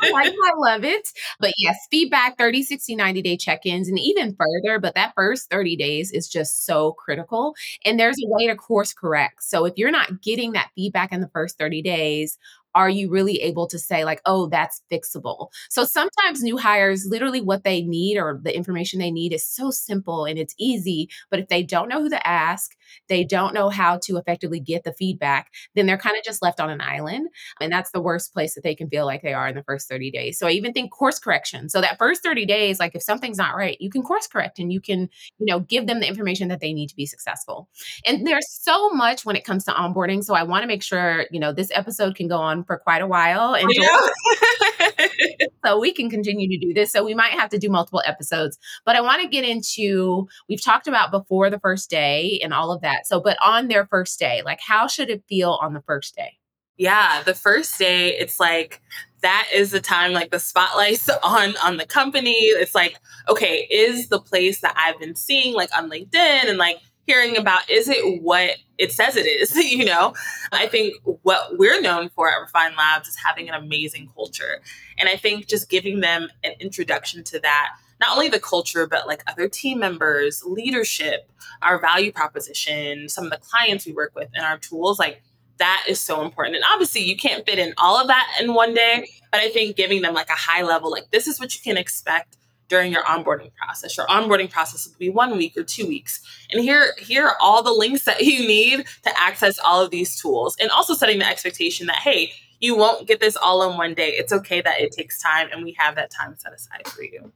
I, 0.16 0.32
I 0.32 0.52
love 0.56 0.86
it. 0.86 1.12
But 1.38 1.52
yes, 1.58 1.76
feedback, 1.92 2.38
30, 2.38 2.64
60, 2.64 2.96
90 2.96 3.22
day 3.22 3.36
check-ins, 3.36 3.90
and 3.90 4.00
even 4.00 4.38
further, 4.38 4.80
but 4.80 4.96
that 4.96 5.12
first 5.16 5.50
30 5.50 5.76
days 5.76 6.14
is 6.14 6.30
just 6.30 6.66
so 6.66 6.94
critical. 6.94 7.56
And 7.84 8.00
there's 8.00 8.16
a 8.24 8.30
way 8.30 8.48
to 8.48 8.56
course 8.56 8.94
correct. 8.94 9.44
So 9.44 9.66
if 9.66 9.74
you're 9.76 9.92
not 9.92 10.22
getting 10.22 10.54
that 10.54 10.70
feedback 10.76 11.12
in 11.12 11.20
the 11.20 11.30
first 11.34 11.58
30 11.58 11.82
days, 11.82 12.38
are 12.76 12.90
you 12.90 13.10
really 13.10 13.42
able 13.42 13.68
to 13.68 13.80
say 13.80 14.06
like 14.06 14.22
oh 14.26 14.48
that's 14.48 14.82
fixable? 14.92 15.50
So 15.70 15.84
sometimes 15.84 16.42
new 16.42 16.58
hires 16.58 17.06
literally 17.08 17.42
what 17.42 17.64
they 17.64 17.82
need 17.82 18.18
or 18.18 18.40
the 18.44 18.56
information 18.56 19.00
they 19.00 19.12
need 19.12 19.34
is 19.34 19.46
so 19.48 19.72
simple 19.72 20.26
and 20.26 20.38
it's 20.38 20.56
easy 20.60 21.10
but 21.30 21.40
if 21.40 21.48
they 21.48 21.64
don't 21.64 21.90
know 21.90 22.02
who 22.02 22.10
to 22.10 22.28
ask 22.28 22.76
they 23.08 23.24
don't 23.24 23.54
know 23.54 23.70
how 23.70 23.98
to 24.04 24.18
effectively 24.18 24.60
get 24.60 24.84
the 24.84 24.94
feedback 24.94 25.52
then 25.76 25.86
they're 25.86 25.98
kind 25.98 26.18
of 26.18 26.24
just 26.24 26.42
left 26.42 26.60
on 26.60 26.70
an 26.70 26.82
island 26.82 27.28
and 27.62 27.72
that's 27.72 27.92
the 27.92 28.02
worst 28.02 28.34
place 28.34 28.56
that 28.56 28.64
they 28.64 28.76
can 28.76 28.90
feel 28.90 29.06
like 29.06 29.22
they 29.22 29.34
are 29.34 29.48
in 29.48 29.56
the 29.56 29.64
first 29.64 29.88
30 29.90 30.12
days. 30.12 30.38
So 30.38 30.48
i 30.48 30.52
even 30.52 30.74
think 30.74 30.92
course 30.92 31.20
correction. 31.20 31.70
So 31.70 31.82
that 31.82 31.98
first 31.98 32.24
30 32.24 32.46
days 32.46 32.80
like 32.80 32.96
if 32.96 33.04
something's 33.04 33.38
not 33.38 33.56
right 33.56 33.78
you 33.80 33.90
can 33.90 34.02
course 34.02 34.28
correct 34.28 34.60
and 34.60 34.72
you 34.72 34.82
can 34.82 35.10
you 35.38 35.46
know 35.46 35.60
give 35.60 35.88
them 35.88 36.00
the 36.00 36.08
information 36.08 36.48
that 36.50 36.60
they 36.60 36.74
need 36.74 36.88
to 36.90 36.96
be 36.96 37.06
successful. 37.06 37.70
And 38.06 38.26
there's 38.26 38.50
so 38.50 38.90
much 38.90 39.26
when 39.26 39.36
it 39.36 39.46
comes 39.46 39.64
to 39.66 39.72
onboarding 39.72 40.24
so 40.24 40.34
i 40.34 40.44
want 40.44 40.64
to 40.64 40.68
make 40.68 40.84
sure 40.84 41.26
you 41.32 41.40
know 41.40 41.54
this 41.54 41.72
episode 41.74 42.16
can 42.16 42.28
go 42.28 42.38
on 42.38 42.59
for 42.64 42.78
quite 42.78 43.02
a 43.02 43.08
while 43.08 43.54
and 43.56 43.70
so 45.66 45.80
we 45.80 45.94
can 45.94 46.10
continue 46.10 46.48
to 46.50 46.66
do 46.66 46.74
this. 46.74 46.92
So 46.92 47.04
we 47.04 47.14
might 47.14 47.32
have 47.32 47.50
to 47.50 47.58
do 47.58 47.70
multiple 47.70 48.02
episodes 48.06 48.58
but 48.86 48.96
i 48.96 49.02
want 49.02 49.22
to 49.22 49.28
get 49.28 49.44
into 49.44 50.28
we've 50.48 50.64
talked 50.64 50.88
about 50.88 51.12
before 51.12 51.50
the 51.50 51.60
first 51.60 51.90
day 51.90 52.40
and 52.44 52.54
all 52.54 52.72
of 52.72 52.82
that. 52.82 53.08
So 53.08 53.20
but 53.20 53.38
on 53.44 53.68
their 53.68 53.86
first 53.88 54.20
day 54.20 54.42
like 54.46 54.60
how 54.66 54.88
should 54.88 55.10
it 55.10 55.24
feel 55.28 55.60
on 55.62 55.74
the 55.74 55.82
first 55.82 56.16
day? 56.16 56.38
Yeah 56.78 57.24
the 57.24 57.36
first 57.36 57.78
day 57.78 58.10
it's 58.18 58.40
like 58.40 58.82
that 59.22 59.50
is 59.54 59.72
the 59.72 59.82
time 59.82 60.14
like 60.14 60.32
the 60.32 60.40
spotlight's 60.40 61.10
on 61.24 61.56
on 61.58 61.78
the 61.78 61.86
company. 61.86 62.36
It's 62.36 62.76
like 62.76 62.98
okay 63.28 63.68
is 63.70 64.08
the 64.08 64.20
place 64.20 64.62
that 64.62 64.74
i've 64.78 65.00
been 65.00 65.16
seeing 65.16 65.54
like 65.54 65.70
on 65.78 65.90
linkedin 65.90 66.50
and 66.50 66.58
like 66.58 66.78
hearing 67.10 67.38
about 67.38 67.68
is 67.68 67.90
it 67.90 68.22
what 68.22 68.52
it 68.78 68.92
says 68.92 69.16
it 69.16 69.26
is 69.26 69.56
you 69.56 69.84
know? 69.84 70.14
I 70.52 70.68
think 70.68 70.94
what 71.24 71.58
we're 71.58 71.82
known 71.82 72.10
for 72.10 72.30
at 72.30 72.40
refine 72.40 72.76
labs 72.76 73.08
is 73.08 73.16
having 73.16 73.50
an 73.50 73.56
amazing 73.56 74.12
culture. 74.16 74.62
And 75.00 75.10
i 75.10 75.16
think 75.16 75.48
just 75.48 75.70
giving 75.70 76.02
them 76.02 76.30
an 76.44 76.54
introduction 76.60 77.24
to 77.26 77.40
that 77.40 77.70
not 78.00 78.12
only 78.14 78.30
the 78.30 78.40
culture 78.40 78.86
but 78.86 79.08
like 79.08 79.24
other 79.28 79.50
team 79.50 79.80
members 79.80 80.44
leadership 80.46 81.32
our 81.62 81.80
value 81.80 82.12
proposition 82.12 83.10
some 83.10 83.26
of 83.26 83.32
the 83.32 83.38
clients 83.38 83.86
we 83.86 83.94
work 83.94 84.12
with 84.16 84.30
and 84.36 84.46
our 84.46 84.60
tools 84.60 85.00
like 85.00 85.24
that 85.58 85.84
is 85.90 86.00
so 86.00 86.22
important. 86.22 86.56
And 86.56 86.64
obviously 86.72 87.02
you 87.02 87.18
can't 87.18 87.46
fit 87.46 87.60
in 87.60 87.74
all 87.78 88.00
of 88.00 88.08
that 88.08 88.28
in 88.40 88.54
one 88.54 88.74
day 88.74 89.10
but 89.32 89.40
i 89.40 89.50
think 89.50 89.76
giving 89.76 90.02
them 90.02 90.14
like 90.14 90.30
a 90.30 90.42
high 90.48 90.64
level 90.64 90.92
like 90.92 91.10
this 91.12 91.28
is 91.28 91.40
what 91.40 91.56
you 91.56 91.62
can 91.62 91.78
expect 91.78 92.38
during 92.70 92.94
your 92.94 93.04
onboarding 93.04 93.52
process. 93.56 93.98
Your 93.98 94.08
onboarding 94.08 94.50
process 94.50 94.88
will 94.88 94.98
be 94.98 95.10
one 95.10 95.36
week 95.36 95.58
or 95.58 95.64
two 95.64 95.88
weeks. 95.88 96.22
And 96.52 96.64
here, 96.64 96.94
here 96.98 97.28
are 97.28 97.36
all 97.42 97.62
the 97.62 97.74
links 97.74 98.06
that 98.06 98.22
you 98.22 98.48
need 98.48 98.86
to 99.04 99.20
access 99.20 99.60
all 99.60 99.84
of 99.84 99.92
these 99.92 100.20
tools. 100.20 100.56
And 100.62 100.72
also 100.72 100.94
setting 100.94 101.20
the 101.20 101.28
expectation 101.28 101.88
that, 101.88 101.98
hey, 101.98 102.32
you 102.60 102.76
won't 102.76 103.08
get 103.08 103.20
this 103.20 103.36
all 103.36 103.70
in 103.70 103.78
one 103.78 103.94
day. 103.94 104.10
It's 104.10 104.32
okay 104.32 104.62
that 104.62 104.80
it 104.80 104.92
takes 104.92 105.22
time 105.22 105.50
and 105.52 105.64
we 105.64 105.76
have 105.78 105.96
that 105.96 106.12
time 106.12 106.36
set 106.38 106.54
aside 106.54 106.88
for 106.88 107.04
you. 107.04 107.32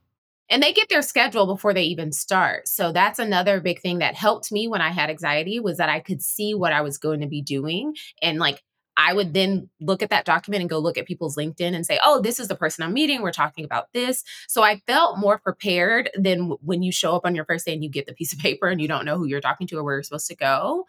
And 0.50 0.62
they 0.62 0.72
get 0.72 0.88
their 0.90 1.02
schedule 1.02 1.46
before 1.46 1.72
they 1.72 1.84
even 1.84 2.12
start. 2.12 2.68
So 2.68 2.92
that's 2.92 3.18
another 3.18 3.60
big 3.60 3.80
thing 3.80 3.98
that 3.98 4.14
helped 4.14 4.52
me 4.52 4.68
when 4.68 4.82
I 4.82 4.90
had 4.90 5.08
anxiety 5.08 5.58
was 5.58 5.78
that 5.78 5.88
I 5.88 6.00
could 6.00 6.20
see 6.20 6.54
what 6.54 6.72
I 6.72 6.82
was 6.82 6.98
going 6.98 7.20
to 7.20 7.26
be 7.26 7.40
doing 7.40 7.94
and 8.20 8.38
like 8.38 8.62
I 8.96 9.12
would 9.12 9.34
then 9.34 9.68
look 9.80 10.02
at 10.02 10.10
that 10.10 10.24
document 10.24 10.60
and 10.60 10.70
go 10.70 10.78
look 10.78 10.96
at 10.98 11.06
people's 11.06 11.36
LinkedIn 11.36 11.74
and 11.74 11.84
say, 11.84 11.98
oh, 12.04 12.20
this 12.20 12.38
is 12.38 12.48
the 12.48 12.54
person 12.54 12.84
I'm 12.84 12.92
meeting. 12.92 13.22
We're 13.22 13.32
talking 13.32 13.64
about 13.64 13.92
this. 13.92 14.24
So 14.48 14.62
I 14.62 14.82
felt 14.86 15.18
more 15.18 15.38
prepared 15.38 16.10
than 16.14 16.50
when 16.62 16.82
you 16.82 16.92
show 16.92 17.14
up 17.16 17.22
on 17.24 17.34
your 17.34 17.44
first 17.44 17.66
day 17.66 17.72
and 17.72 17.82
you 17.82 17.90
get 17.90 18.06
the 18.06 18.14
piece 18.14 18.32
of 18.32 18.38
paper 18.38 18.68
and 18.68 18.80
you 18.80 18.88
don't 18.88 19.04
know 19.04 19.18
who 19.18 19.26
you're 19.26 19.40
talking 19.40 19.66
to 19.68 19.78
or 19.78 19.84
where 19.84 19.94
you're 19.94 20.02
supposed 20.02 20.28
to 20.28 20.36
go. 20.36 20.84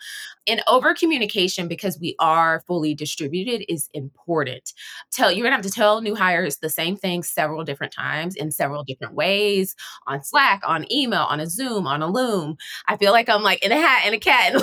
And 0.47 0.61
over 0.67 0.93
communication, 0.93 1.67
because 1.67 1.99
we 1.99 2.15
are 2.19 2.63
fully 2.67 2.93
distributed, 2.93 3.71
is 3.71 3.89
important. 3.93 4.73
Tell 5.11 5.31
you're 5.31 5.43
gonna 5.43 5.55
have 5.55 5.65
to 5.65 5.71
tell 5.71 6.01
new 6.01 6.15
hires 6.15 6.57
the 6.57 6.69
same 6.69 6.95
thing 6.97 7.23
several 7.23 7.63
different 7.63 7.93
times 7.93 8.35
in 8.35 8.51
several 8.51 8.83
different 8.83 9.13
ways 9.13 9.75
on 10.07 10.23
Slack, 10.23 10.61
on 10.65 10.91
email, 10.91 11.23
on 11.23 11.39
a 11.39 11.47
Zoom, 11.47 11.87
on 11.87 12.01
a 12.01 12.07
Loom. 12.07 12.57
I 12.87 12.97
feel 12.97 13.11
like 13.11 13.29
I'm 13.29 13.43
like 13.43 13.63
in 13.63 13.71
a 13.71 13.75
hat 13.75 14.03
and 14.05 14.15
a 14.15 14.19
cat. 14.19 14.53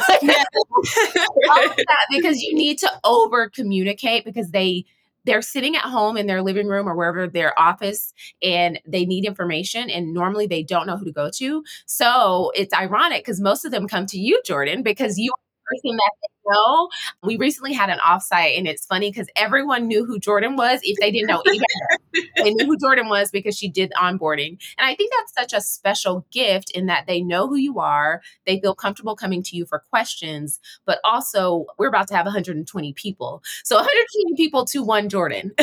because 2.10 2.40
you 2.42 2.54
need 2.54 2.78
to 2.78 2.90
over 3.04 3.31
communicate 3.50 4.24
because 4.24 4.50
they 4.50 4.84
they're 5.24 5.42
sitting 5.42 5.76
at 5.76 5.82
home 5.82 6.16
in 6.16 6.26
their 6.26 6.42
living 6.42 6.66
room 6.66 6.88
or 6.88 6.96
wherever 6.96 7.28
their 7.28 7.56
office 7.58 8.12
and 8.42 8.80
they 8.84 9.04
need 9.04 9.24
information 9.24 9.88
and 9.88 10.12
normally 10.12 10.48
they 10.48 10.64
don't 10.64 10.86
know 10.86 10.96
who 10.96 11.04
to 11.04 11.12
go 11.12 11.30
to. 11.30 11.62
So 11.86 12.50
it's 12.56 12.74
ironic 12.74 13.24
because 13.24 13.40
most 13.40 13.64
of 13.64 13.70
them 13.70 13.86
come 13.86 14.06
to 14.06 14.18
you 14.18 14.40
jordan 14.44 14.82
because 14.82 15.18
you 15.18 15.32
person 15.66 15.96
that 15.96 16.12
they 16.20 16.50
know. 16.50 16.88
We 17.22 17.36
recently 17.36 17.72
had 17.72 17.90
an 17.90 17.98
offsite, 17.98 18.58
and 18.58 18.66
it's 18.66 18.86
funny 18.86 19.10
because 19.10 19.28
everyone 19.36 19.86
knew 19.86 20.04
who 20.04 20.18
Jordan 20.18 20.56
was 20.56 20.80
if 20.82 20.98
they 20.98 21.10
didn't 21.10 21.28
know 21.28 21.42
either. 21.52 22.22
they 22.36 22.52
knew 22.52 22.66
who 22.66 22.78
Jordan 22.78 23.08
was 23.08 23.30
because 23.30 23.56
she 23.56 23.68
did 23.68 23.92
onboarding. 23.96 24.58
And 24.78 24.86
I 24.86 24.94
think 24.94 25.12
that's 25.18 25.34
such 25.34 25.58
a 25.58 25.62
special 25.62 26.26
gift 26.30 26.70
in 26.70 26.86
that 26.86 27.06
they 27.06 27.22
know 27.22 27.48
who 27.48 27.56
you 27.56 27.78
are, 27.80 28.22
they 28.46 28.60
feel 28.60 28.74
comfortable 28.74 29.16
coming 29.16 29.42
to 29.44 29.56
you 29.56 29.66
for 29.66 29.78
questions, 29.90 30.60
but 30.84 30.98
also 31.04 31.66
we're 31.78 31.88
about 31.88 32.08
to 32.08 32.14
have 32.14 32.26
120 32.26 32.92
people. 32.94 33.42
So 33.64 33.76
120 33.76 34.36
people 34.36 34.64
to 34.66 34.82
one 34.82 35.08
Jordan. 35.08 35.52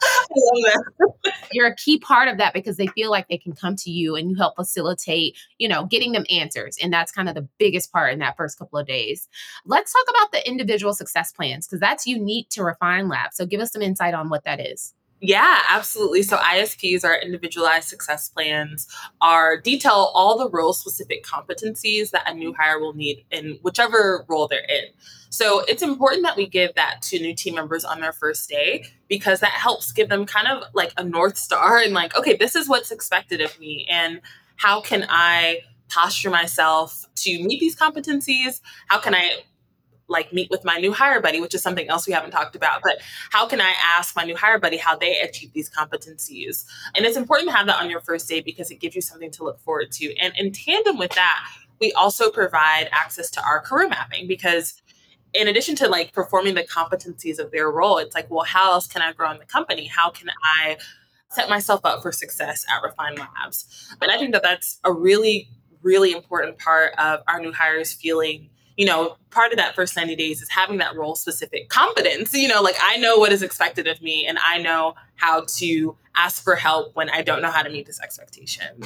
You're 1.52 1.68
a 1.68 1.76
key 1.76 1.98
part 1.98 2.28
of 2.28 2.38
that 2.38 2.54
because 2.54 2.76
they 2.76 2.86
feel 2.88 3.10
like 3.10 3.28
they 3.28 3.38
can 3.38 3.52
come 3.52 3.76
to 3.76 3.90
you 3.90 4.16
and 4.16 4.30
you 4.30 4.36
help 4.36 4.56
facilitate, 4.56 5.36
you 5.58 5.68
know, 5.68 5.86
getting 5.86 6.12
them 6.12 6.24
answers. 6.30 6.76
And 6.82 6.92
that's 6.92 7.12
kind 7.12 7.28
of 7.28 7.34
the 7.34 7.48
biggest 7.58 7.92
part 7.92 8.12
in 8.12 8.18
that 8.20 8.36
first 8.36 8.58
couple 8.58 8.78
of 8.78 8.86
days. 8.86 9.28
Let's 9.66 9.92
talk 9.92 10.06
about 10.08 10.32
the 10.32 10.48
individual 10.48 10.94
success 10.94 11.32
plans 11.32 11.66
because 11.66 11.80
that's 11.80 12.06
unique 12.06 12.48
to 12.50 12.62
Refine 12.62 13.08
Lab. 13.08 13.32
So 13.32 13.46
give 13.46 13.60
us 13.60 13.72
some 13.72 13.82
insight 13.82 14.14
on 14.14 14.28
what 14.28 14.44
that 14.44 14.60
is. 14.60 14.94
Yeah, 15.20 15.58
absolutely. 15.68 16.22
So 16.22 16.38
ISPs, 16.38 17.04
are 17.04 17.14
individualized 17.20 17.88
success 17.88 18.30
plans, 18.30 18.86
are 19.20 19.60
detail 19.60 20.10
all 20.14 20.38
the 20.38 20.48
role 20.48 20.72
specific 20.72 21.24
competencies 21.24 22.10
that 22.10 22.28
a 22.28 22.34
new 22.34 22.54
hire 22.54 22.78
will 22.78 22.94
need 22.94 23.24
in 23.30 23.58
whichever 23.60 24.24
role 24.28 24.48
they're 24.48 24.64
in. 24.64 24.84
So 25.28 25.60
it's 25.68 25.82
important 25.82 26.24
that 26.24 26.38
we 26.38 26.48
give 26.48 26.74
that 26.74 27.02
to 27.02 27.18
new 27.20 27.34
team 27.34 27.54
members 27.54 27.84
on 27.84 28.00
their 28.00 28.12
first 28.12 28.48
day 28.48 28.86
because 29.08 29.40
that 29.40 29.52
helps 29.52 29.92
give 29.92 30.08
them 30.08 30.24
kind 30.24 30.48
of 30.48 30.64
like 30.74 30.92
a 30.96 31.04
north 31.04 31.36
star 31.36 31.78
and 31.78 31.92
like, 31.92 32.16
okay, 32.16 32.34
this 32.36 32.56
is 32.56 32.68
what's 32.68 32.90
expected 32.90 33.42
of 33.42 33.58
me 33.60 33.86
and 33.90 34.22
how 34.56 34.80
can 34.80 35.04
I 35.08 35.60
posture 35.90 36.30
myself 36.30 37.04
to 37.16 37.44
meet 37.44 37.60
these 37.60 37.76
competencies? 37.76 38.60
How 38.88 38.98
can 38.98 39.14
I 39.14 39.42
like 40.10 40.32
meet 40.32 40.50
with 40.50 40.64
my 40.64 40.76
new 40.76 40.92
hire 40.92 41.20
buddy, 41.20 41.40
which 41.40 41.54
is 41.54 41.62
something 41.62 41.88
else 41.88 42.06
we 42.06 42.12
haven't 42.12 42.32
talked 42.32 42.56
about. 42.56 42.82
But 42.82 42.98
how 43.30 43.46
can 43.46 43.60
I 43.60 43.72
ask 43.82 44.14
my 44.16 44.24
new 44.24 44.36
hire 44.36 44.58
buddy 44.58 44.76
how 44.76 44.96
they 44.96 45.18
achieve 45.20 45.52
these 45.52 45.70
competencies? 45.70 46.64
And 46.94 47.06
it's 47.06 47.16
important 47.16 47.48
to 47.50 47.56
have 47.56 47.66
that 47.68 47.80
on 47.80 47.88
your 47.88 48.00
first 48.00 48.28
day 48.28 48.40
because 48.40 48.70
it 48.70 48.80
gives 48.80 48.94
you 48.94 49.00
something 49.00 49.30
to 49.32 49.44
look 49.44 49.60
forward 49.60 49.92
to. 49.92 50.14
And 50.18 50.34
in 50.36 50.52
tandem 50.52 50.98
with 50.98 51.12
that, 51.12 51.48
we 51.80 51.92
also 51.92 52.30
provide 52.30 52.88
access 52.92 53.30
to 53.30 53.42
our 53.42 53.60
career 53.60 53.88
mapping 53.88 54.26
because 54.26 54.82
in 55.32 55.46
addition 55.46 55.76
to 55.76 55.88
like 55.88 56.12
performing 56.12 56.54
the 56.54 56.64
competencies 56.64 57.38
of 57.38 57.52
their 57.52 57.70
role, 57.70 57.98
it's 57.98 58.14
like, 58.14 58.28
well, 58.30 58.44
how 58.44 58.72
else 58.72 58.86
can 58.86 59.02
I 59.02 59.12
grow 59.12 59.30
in 59.30 59.38
the 59.38 59.46
company? 59.46 59.86
How 59.86 60.10
can 60.10 60.28
I 60.44 60.76
set 61.30 61.48
myself 61.48 61.82
up 61.84 62.02
for 62.02 62.10
success 62.10 62.66
at 62.68 62.82
Refine 62.82 63.14
Labs? 63.14 63.94
And 64.02 64.10
I 64.10 64.18
think 64.18 64.32
that 64.32 64.42
that's 64.42 64.80
a 64.82 64.92
really, 64.92 65.48
really 65.82 66.12
important 66.12 66.58
part 66.58 66.94
of 66.98 67.20
our 67.28 67.40
new 67.40 67.52
hires 67.52 67.92
feeling 67.92 68.50
you 68.80 68.86
know, 68.86 69.18
part 69.30 69.52
of 69.52 69.58
that 69.58 69.74
first 69.74 69.94
90 69.94 70.16
days 70.16 70.40
is 70.40 70.48
having 70.48 70.78
that 70.78 70.96
role 70.96 71.14
specific 71.14 71.68
competence. 71.68 72.32
You 72.32 72.48
know, 72.48 72.62
like 72.62 72.76
I 72.80 72.96
know 72.96 73.18
what 73.18 73.30
is 73.30 73.42
expected 73.42 73.86
of 73.86 74.00
me 74.00 74.24
and 74.26 74.38
I 74.42 74.56
know 74.56 74.94
how 75.16 75.44
to 75.58 75.96
ask 76.16 76.42
for 76.42 76.56
help 76.56 76.96
when 76.96 77.10
I 77.10 77.20
don't 77.20 77.42
know 77.42 77.50
how 77.50 77.62
to 77.62 77.68
meet 77.68 77.84
this 77.84 78.00
expectation 78.00 78.82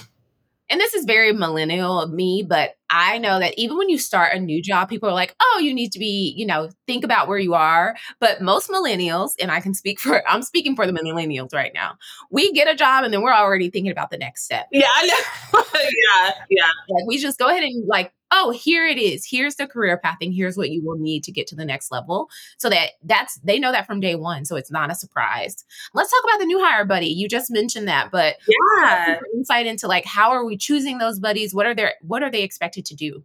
and 0.71 0.81
this 0.81 0.95
is 0.95 1.05
very 1.05 1.33
millennial 1.33 2.01
of 2.01 2.11
me, 2.11 2.43
but 2.43 2.77
I 2.91 3.19
know 3.19 3.39
that 3.39 3.55
even 3.57 3.77
when 3.77 3.89
you 3.89 3.99
start 3.99 4.35
a 4.35 4.41
new 4.41 4.63
job, 4.63 4.89
people 4.89 5.09
are 5.09 5.15
like, 5.15 5.35
oh, 5.41 5.61
you 5.63 5.75
need 5.75 5.93
to 5.93 5.99
be, 5.99 6.35
you 6.37 6.47
know, 6.47 6.69
think 6.87 7.05
about 7.05 7.29
where 7.29 7.39
you 7.39 7.55
are. 7.55 7.97
But 8.21 8.43
most 8.43 8.71
millennials, 8.71 9.31
and 9.41 9.51
I 9.51 9.61
can 9.61 9.75
speak 9.75 9.99
for, 10.01 10.27
I'm 10.29 10.43
speaking 10.43 10.77
for 10.77 10.87
the 10.87 10.93
millennials 10.93 11.55
right 11.55 11.73
now, 11.75 11.97
we 12.31 12.53
get 12.53 12.69
a 12.69 12.75
job 12.75 13.05
and 13.05 13.13
then 13.13 13.23
we're 13.23 13.35
already 13.35 13.71
thinking 13.71 13.93
about 13.93 14.11
the 14.11 14.19
next 14.19 14.45
step. 14.45 14.67
Yeah, 14.71 14.89
I 14.95 15.07
know. 15.07 15.63
yeah, 15.75 16.33
yeah. 16.51 16.67
Like 16.89 17.07
we 17.07 17.19
just 17.19 17.39
go 17.39 17.49
ahead 17.49 17.63
and 17.63 17.87
like 17.87 18.13
oh, 18.37 18.51
here 18.51 18.87
it 18.87 18.99
is. 18.99 19.25
Here's 19.25 19.55
the 19.55 19.67
career 19.67 19.97
pathing. 19.97 20.33
Here's 20.33 20.57
what 20.57 20.71
you 20.71 20.85
will 20.85 20.99
need 20.99 21.23
to 21.25 21.33
get 21.33 21.47
to 21.49 21.55
the 21.55 21.65
next 21.65 21.93
level. 21.93 22.29
So 22.59 22.69
that 22.69 22.91
that's 23.05 23.37
they 23.45 23.59
know 23.59 23.71
that 23.71 23.87
from 23.87 24.01
day 24.01 24.17
one. 24.17 24.45
So 24.45 24.57
it's 24.57 24.71
not 24.71 24.91
a 24.91 24.95
surprise. 24.95 25.65
Let's 25.95 26.11
talk 26.11 26.25
about 26.25 26.41
the 26.41 26.47
new 26.47 26.63
hire 26.63 26.85
buddy. 26.85 27.07
You 27.07 27.29
just 27.29 27.51
mentioned 27.51 27.87
that, 27.87 28.11
but 28.11 28.35
uh, 28.35 28.83
yeah, 28.83 29.21
insight 29.35 29.67
into 29.67 29.87
like 29.87 30.05
how 30.05 30.31
are 30.31 30.45
we 30.45 30.57
choosing 30.57 30.99
those 30.99 31.21
buddies? 31.21 31.55
What 31.55 31.67
are 31.67 31.75
their 31.75 31.95
what 32.03 32.23
are 32.23 32.31
they 32.31 32.43
expected 32.43 32.84
to 32.87 32.95
do? 32.95 33.25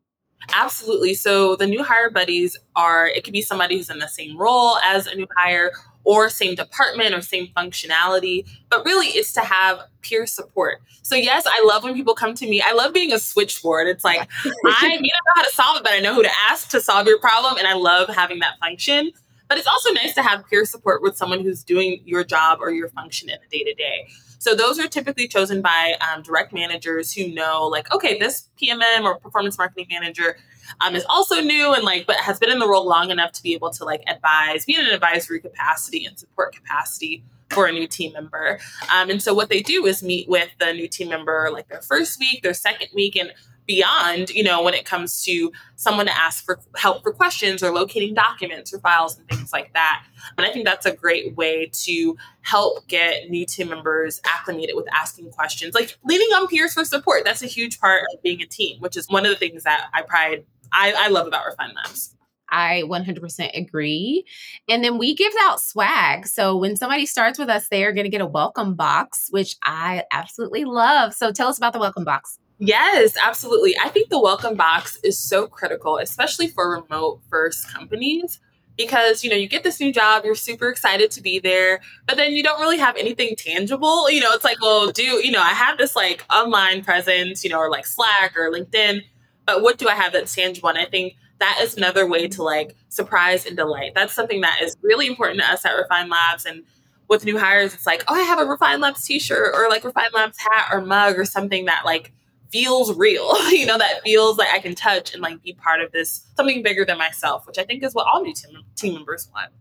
Absolutely. 0.53 1.13
So 1.13 1.55
the 1.55 1.67
new 1.67 1.83
hire 1.83 2.09
buddies 2.09 2.57
are 2.75 3.07
it 3.07 3.23
could 3.23 3.33
be 3.33 3.41
somebody 3.41 3.77
who's 3.77 3.89
in 3.89 3.99
the 3.99 4.07
same 4.07 4.37
role 4.37 4.77
as 4.77 5.05
a 5.05 5.15
new 5.15 5.27
hire 5.35 5.71
or 6.05 6.29
same 6.29 6.55
department 6.55 7.13
or 7.13 7.21
same 7.21 7.47
functionality, 7.55 8.47
but 8.69 8.85
really 8.85 9.07
it's 9.07 9.33
to 9.33 9.41
have 9.41 9.81
peer 10.01 10.25
support. 10.25 10.79
So 11.03 11.15
yes, 11.15 11.45
I 11.45 11.63
love 11.67 11.83
when 11.83 11.93
people 11.93 12.15
come 12.15 12.33
to 12.35 12.49
me. 12.49 12.61
I 12.61 12.71
love 12.71 12.93
being 12.93 13.11
a 13.11 13.19
switchboard. 13.19 13.87
It's 13.87 14.03
like 14.03 14.27
I 14.65 14.87
may 14.87 14.95
not 14.95 15.01
know 15.01 15.33
how 15.35 15.43
to 15.43 15.53
solve 15.53 15.77
it, 15.77 15.83
but 15.83 15.93
I 15.93 15.99
know 15.99 16.13
who 16.13 16.23
to 16.23 16.31
ask 16.49 16.69
to 16.69 16.81
solve 16.81 17.05
your 17.05 17.19
problem, 17.19 17.57
and 17.57 17.67
I 17.67 17.73
love 17.73 18.09
having 18.09 18.39
that 18.39 18.57
function. 18.59 19.11
But 19.49 19.57
it's 19.57 19.67
also 19.67 19.91
nice 19.93 20.13
to 20.13 20.21
have 20.21 20.47
peer 20.47 20.63
support 20.63 21.01
with 21.01 21.17
someone 21.17 21.41
who's 21.41 21.63
doing 21.63 22.01
your 22.05 22.23
job 22.23 22.59
or 22.61 22.71
your 22.71 22.89
function 22.89 23.29
in 23.29 23.37
the 23.41 23.57
day 23.57 23.63
to 23.63 23.73
day. 23.73 24.07
So 24.39 24.55
those 24.55 24.79
are 24.79 24.87
typically 24.87 25.27
chosen 25.27 25.61
by 25.61 25.95
um, 26.01 26.23
direct 26.23 26.53
managers 26.53 27.13
who 27.13 27.27
know, 27.27 27.67
like, 27.67 27.93
okay, 27.93 28.17
this 28.17 28.49
PMM 28.59 29.03
or 29.03 29.19
performance 29.19 29.57
marketing 29.57 29.87
manager 29.91 30.37
um, 30.81 30.95
is 30.95 31.05
also 31.09 31.41
new 31.41 31.73
and 31.73 31.83
like, 31.83 32.07
but 32.07 32.15
has 32.15 32.39
been 32.39 32.49
in 32.49 32.59
the 32.59 32.67
role 32.67 32.87
long 32.87 33.11
enough 33.11 33.33
to 33.33 33.43
be 33.43 33.53
able 33.53 33.69
to 33.71 33.83
like 33.83 34.01
advise, 34.07 34.65
be 34.65 34.75
in 34.75 34.85
an 34.85 34.93
advisory 34.93 35.39
capacity 35.39 36.05
and 36.05 36.17
support 36.17 36.55
capacity 36.55 37.23
for 37.49 37.65
a 37.65 37.71
new 37.71 37.87
team 37.87 38.13
member. 38.13 38.59
Um, 38.93 39.09
and 39.09 39.21
so 39.21 39.33
what 39.33 39.49
they 39.49 39.61
do 39.61 39.85
is 39.85 40.01
meet 40.01 40.29
with 40.29 40.49
the 40.59 40.71
new 40.71 40.87
team 40.87 41.09
member 41.09 41.49
like 41.51 41.67
their 41.67 41.81
first 41.81 42.19
week, 42.19 42.41
their 42.41 42.53
second 42.53 42.89
week, 42.93 43.15
and 43.15 43.33
beyond, 43.69 44.31
you 44.31 44.43
know, 44.43 44.63
when 44.63 44.73
it 44.73 44.83
comes 44.83 45.23
to 45.23 45.51
someone 45.75 46.07
to 46.07 46.19
ask 46.19 46.43
for 46.43 46.59
help 46.75 47.03
for 47.03 47.13
questions 47.13 47.61
or 47.61 47.71
locating 47.71 48.15
documents 48.15 48.73
or 48.73 48.79
files 48.79 49.15
and 49.15 49.27
things 49.29 49.53
like 49.53 49.71
that. 49.73 50.03
And 50.39 50.47
I 50.47 50.51
think 50.51 50.65
that's 50.65 50.87
a 50.87 50.91
great 50.95 51.35
way 51.35 51.69
to 51.71 52.17
help 52.41 52.87
get 52.87 53.29
new 53.29 53.45
team 53.45 53.69
members 53.69 54.21
acclimated 54.25 54.75
with 54.75 54.87
asking 54.91 55.29
questions, 55.33 55.75
like 55.75 55.95
leaning 56.03 56.29
on 56.29 56.47
peers 56.47 56.73
for 56.73 56.83
support. 56.83 57.25
That's 57.25 57.43
a 57.43 57.45
huge 57.45 57.79
part 57.79 58.05
of 58.11 58.23
being 58.23 58.41
a 58.41 58.47
team, 58.47 58.79
which 58.79 58.97
is 58.97 59.07
one 59.07 59.23
of 59.23 59.29
the 59.29 59.37
things 59.37 59.61
that 59.65 59.87
I 59.93 60.01
pride, 60.01 60.45
I, 60.73 60.91
I 60.97 61.09
love 61.09 61.27
about 61.27 61.45
Refine 61.45 61.75
Labs. 61.75 62.15
I 62.51 62.81
100% 62.87 63.55
agree. 63.55 64.25
And 64.67 64.83
then 64.83 64.97
we 64.97 65.13
give 65.13 65.33
out 65.41 65.61
swag. 65.61 66.25
So 66.25 66.57
when 66.57 66.75
somebody 66.75 67.05
starts 67.05 67.37
with 67.37 67.49
us, 67.49 67.67
they 67.67 67.83
are 67.83 67.93
going 67.93 68.05
to 68.05 68.09
get 68.09 68.21
a 68.21 68.25
welcome 68.25 68.73
box, 68.73 69.27
which 69.29 69.57
I 69.63 70.05
absolutely 70.11 70.65
love. 70.65 71.13
So 71.13 71.31
tell 71.31 71.49
us 71.49 71.59
about 71.59 71.73
the 71.73 71.79
welcome 71.79 72.03
box. 72.03 72.39
Yes, 72.59 73.15
absolutely. 73.23 73.73
I 73.81 73.87
think 73.89 74.09
the 74.09 74.19
welcome 74.19 74.55
box 74.55 74.99
is 75.03 75.17
so 75.17 75.47
critical, 75.47 75.97
especially 75.97 76.47
for 76.49 76.69
remote 76.71 77.21
first 77.29 77.71
companies 77.73 78.39
because 78.77 79.23
you 79.23 79.29
know 79.29 79.35
you 79.35 79.47
get 79.47 79.63
this 79.63 79.79
new 79.81 79.91
job 79.91 80.23
you're 80.23 80.35
super 80.35 80.69
excited 80.69 81.11
to 81.11 81.21
be 81.21 81.37
there 81.37 81.81
but 82.07 82.15
then 82.15 82.31
you 82.31 82.41
don't 82.41 82.61
really 82.61 82.77
have 82.77 82.95
anything 82.95 83.35
tangible. 83.37 84.09
You 84.09 84.21
know 84.21 84.31
it's 84.31 84.45
like 84.45 84.61
well 84.61 84.89
do 84.91 85.03
you 85.03 85.31
know 85.31 85.41
i 85.41 85.49
have 85.49 85.77
this 85.77 85.97
like 85.97 86.23
online 86.33 86.81
presence 86.83 87.43
you 87.43 87.49
know 87.49 87.59
or 87.59 87.69
like 87.69 87.85
slack 87.85 88.37
or 88.37 88.49
linkedin 88.49 89.01
but 89.45 89.61
what 89.61 89.77
do 89.77 89.89
i 89.89 89.95
have 89.95 90.13
that's 90.13 90.33
tangible? 90.33 90.69
And 90.69 90.77
i 90.77 90.85
think 90.85 91.13
that 91.39 91.59
is 91.61 91.75
another 91.75 92.07
way 92.07 92.27
to 92.29 92.41
like 92.43 92.75
surprise 92.89 93.45
and 93.45 93.55
delight. 93.57 93.93
That's 93.95 94.13
something 94.13 94.41
that 94.41 94.61
is 94.61 94.75
really 94.81 95.07
important 95.07 95.39
to 95.41 95.45
us 95.51 95.65
at 95.65 95.73
refine 95.73 96.09
labs 96.09 96.45
and 96.45 96.63
with 97.09 97.25
new 97.25 97.37
hires 97.37 97.73
it's 97.73 97.85
like 97.87 98.03
oh 98.07 98.15
i 98.15 98.21
have 98.21 98.39
a 98.39 98.45
refine 98.45 98.79
labs 98.79 99.03
t-shirt 99.05 99.51
or 99.55 99.67
like 99.69 99.83
refine 99.83 100.11
labs 100.13 100.37
hat 100.37 100.67
or 100.71 100.79
mug 100.81 101.17
or 101.17 101.25
something 101.25 101.65
that 101.65 101.83
like 101.85 102.13
feels 102.51 102.95
real, 102.95 103.33
you 103.51 103.65
know, 103.65 103.77
that 103.77 104.01
feels 104.03 104.37
like 104.37 104.49
I 104.49 104.59
can 104.59 104.75
touch 104.75 105.13
and 105.13 105.21
like 105.21 105.41
be 105.41 105.53
part 105.53 105.81
of 105.81 105.91
this 105.91 106.25
something 106.35 106.63
bigger 106.63 106.85
than 106.85 106.97
myself, 106.97 107.47
which 107.47 107.57
I 107.57 107.63
think 107.63 107.83
is 107.83 107.93
what 107.93 108.07
all 108.07 108.21
new 108.21 108.33
team, 108.33 108.63
team 108.75 108.93
members 108.93 109.29
want. 109.33 109.51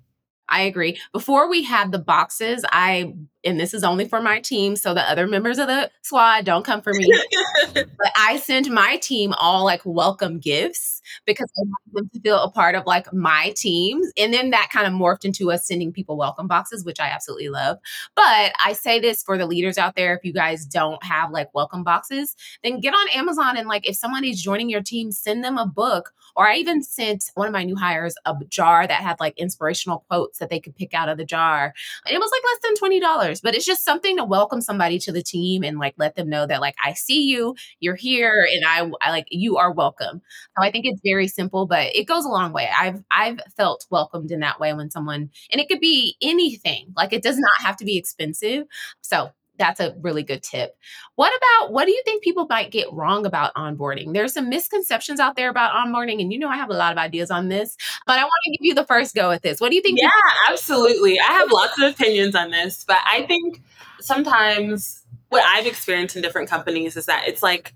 I 0.51 0.63
agree. 0.63 0.99
Before 1.13 1.49
we 1.49 1.63
had 1.63 1.93
the 1.93 1.99
boxes, 1.99 2.65
I 2.71 3.13
and 3.45 3.61
this 3.61 3.75
is 3.75 3.85
only 3.85 4.09
for 4.09 4.23
my 4.23 4.41
team, 4.41 4.77
so 4.77 4.95
the 4.95 5.03
other 5.03 5.27
members 5.27 5.59
of 5.59 5.67
the 5.67 5.91
squad 6.03 6.47
don't 6.47 6.65
come 6.65 6.81
for 6.81 6.95
me. 6.95 7.07
but 7.75 8.13
I 8.17 8.39
send 8.39 8.71
my 8.71 8.97
team 8.97 9.35
all 9.39 9.65
like 9.65 9.83
welcome 9.85 10.39
gifts 10.39 10.98
because 11.27 11.51
I 11.59 11.63
want 11.63 11.93
them 11.93 12.11
to 12.15 12.21
feel 12.21 12.43
a 12.43 12.51
part 12.51 12.75
of 12.75 12.87
like 12.87 13.13
my 13.13 13.53
teams. 13.57 14.11
And 14.17 14.33
then 14.33 14.51
that 14.51 14.69
kind 14.73 14.87
of 14.87 14.93
morphed 14.93 15.25
into 15.25 15.51
us 15.51 15.67
sending 15.67 15.93
people 15.93 16.17
welcome 16.17 16.47
boxes, 16.49 16.85
which 16.85 17.01
I 17.01 17.09
absolutely 17.09 17.49
love. 17.49 17.79
But 18.15 18.53
I 18.65 18.73
say 18.73 19.01
this 19.01 19.23
for 19.23 19.39
the 19.39 19.47
leaders 19.47 19.79
out 19.79 19.97
there 19.97 20.15
if 20.15 20.25
you 20.25 20.33
guys 20.33 20.65
don't 20.67 21.03
have 21.05 21.31
like 21.31 21.53
welcome 21.55 21.85
boxes, 21.85 22.35
then 22.63 22.81
get 22.81 22.95
on 22.95 23.09
Amazon 23.15 23.57
and 23.57 23.69
like 23.69 23.89
if 23.89 23.97
somebody's 23.97 24.43
joining 24.43 24.71
your 24.71 24.83
team, 24.83 25.13
send 25.13 25.45
them 25.45 25.59
a 25.59 25.67
book. 25.67 26.13
Or 26.37 26.47
I 26.47 26.57
even 26.57 26.83
sent 26.83 27.31
one 27.35 27.49
of 27.49 27.53
my 27.53 27.65
new 27.65 27.75
hires 27.75 28.15
a 28.25 28.35
jar 28.49 28.87
that 28.87 29.03
had 29.03 29.19
like 29.19 29.37
inspirational 29.39 30.05
quotes 30.09 30.39
that 30.39 30.51
they 30.51 30.61
could 30.61 30.77
pick 30.77 30.95
out 30.95 31.09
of 31.09 31.19
the 31.19 31.25
jar. 31.25 31.75
It 32.07 32.19
was 32.19 32.31
like 32.31 32.43
less 32.45 32.81
than 32.81 33.01
$20, 33.01 33.41
but 33.43 33.55
it's 33.55 33.67
just 33.67 33.85
something 33.85 34.17
to 34.17 34.25
welcome 34.25 34.61
somebody 34.61 34.99
to 35.01 35.13
the 35.13 35.23
team 35.23 35.65
and 35.65 35.79
like 35.79 35.95
let 35.97 36.15
them 36.15 36.29
know 36.29 36.47
that 36.47 36.61
like 36.61 36.77
I 36.85 36.93
see 36.93 37.23
you, 37.29 37.57
you're 37.81 37.97
here, 37.97 38.47
and 38.53 38.65
I, 38.65 38.89
I 39.07 39.11
like 39.11 39.27
you 39.31 39.57
are 39.57 39.73
welcome. 39.73 40.23
So 40.57 40.65
I 40.65 40.71
think 40.71 40.87
it's 40.99 41.09
very 41.09 41.29
simple, 41.29 41.67
but 41.67 41.95
it 41.95 42.05
goes 42.05 42.25
a 42.25 42.29
long 42.29 42.53
way. 42.53 42.69
I've 42.77 43.03
I've 43.11 43.41
felt 43.57 43.87
welcomed 43.91 44.31
in 44.31 44.41
that 44.41 44.61
way 44.61 44.73
when 44.75 44.91
someone 44.91 45.31
and 45.51 45.61
it 45.61 45.69
could 45.69 45.81
be 45.81 46.17
anything. 46.21 46.93
Like 46.97 47.13
it 47.13 47.23
does 47.23 47.39
not 47.39 47.51
have 47.67 47.77
to 47.79 47.85
be 47.85 47.97
expensive. 47.97 48.67
So 49.01 49.31
that's 49.59 49.81
a 49.81 49.95
really 50.01 50.23
good 50.23 50.43
tip. 50.43 50.77
What 51.17 51.33
about 51.37 51.73
what 51.73 51.87
do 51.87 51.91
you 51.91 52.03
think 52.05 52.23
people 52.23 52.47
might 52.49 52.71
get 52.71 52.93
wrong 52.93 53.27
about 53.27 53.55
onboarding? 53.55 54.13
There's 54.13 54.33
some 54.33 54.49
misconceptions 54.49 55.21
out 55.21 55.37
there 55.37 55.51
about 55.51 55.73
onboarding, 55.75 56.21
and 56.21 56.33
you 56.33 56.39
know 56.39 56.49
I 56.49 56.57
have 56.57 56.71
a 56.71 56.75
lot 56.75 56.93
of 56.93 56.99
ideas 56.99 57.31
on 57.31 57.49
this, 57.49 57.77
but 58.07 58.19
I 58.19 58.23
want 58.23 58.33
to 58.45 58.51
give 58.53 58.67
you 58.67 58.75
the 58.75 58.87
first 58.87 59.15
go 59.15 59.31
at 59.31 59.43
this. 59.43 59.61
What 59.61 59.71
do 59.71 59.77
you 59.77 59.83
think? 59.83 60.01
Yeah, 60.01 60.11
absolutely. 60.49 61.19
I 61.19 61.33
have 61.33 61.51
lots 61.51 61.81
of 61.81 61.93
opinions 61.93 62.35
on 62.35 62.51
this, 62.51 62.85
but 62.87 62.99
I 63.05 63.23
think 63.23 63.63
sometimes 64.01 65.05
what 65.29 65.45
I've 65.45 65.67
experienced 65.67 66.17
in 66.17 66.23
different 66.23 66.49
companies 66.49 66.97
is 66.97 67.07
that 67.07 67.25
it's 67.27 67.43
like 67.43 67.75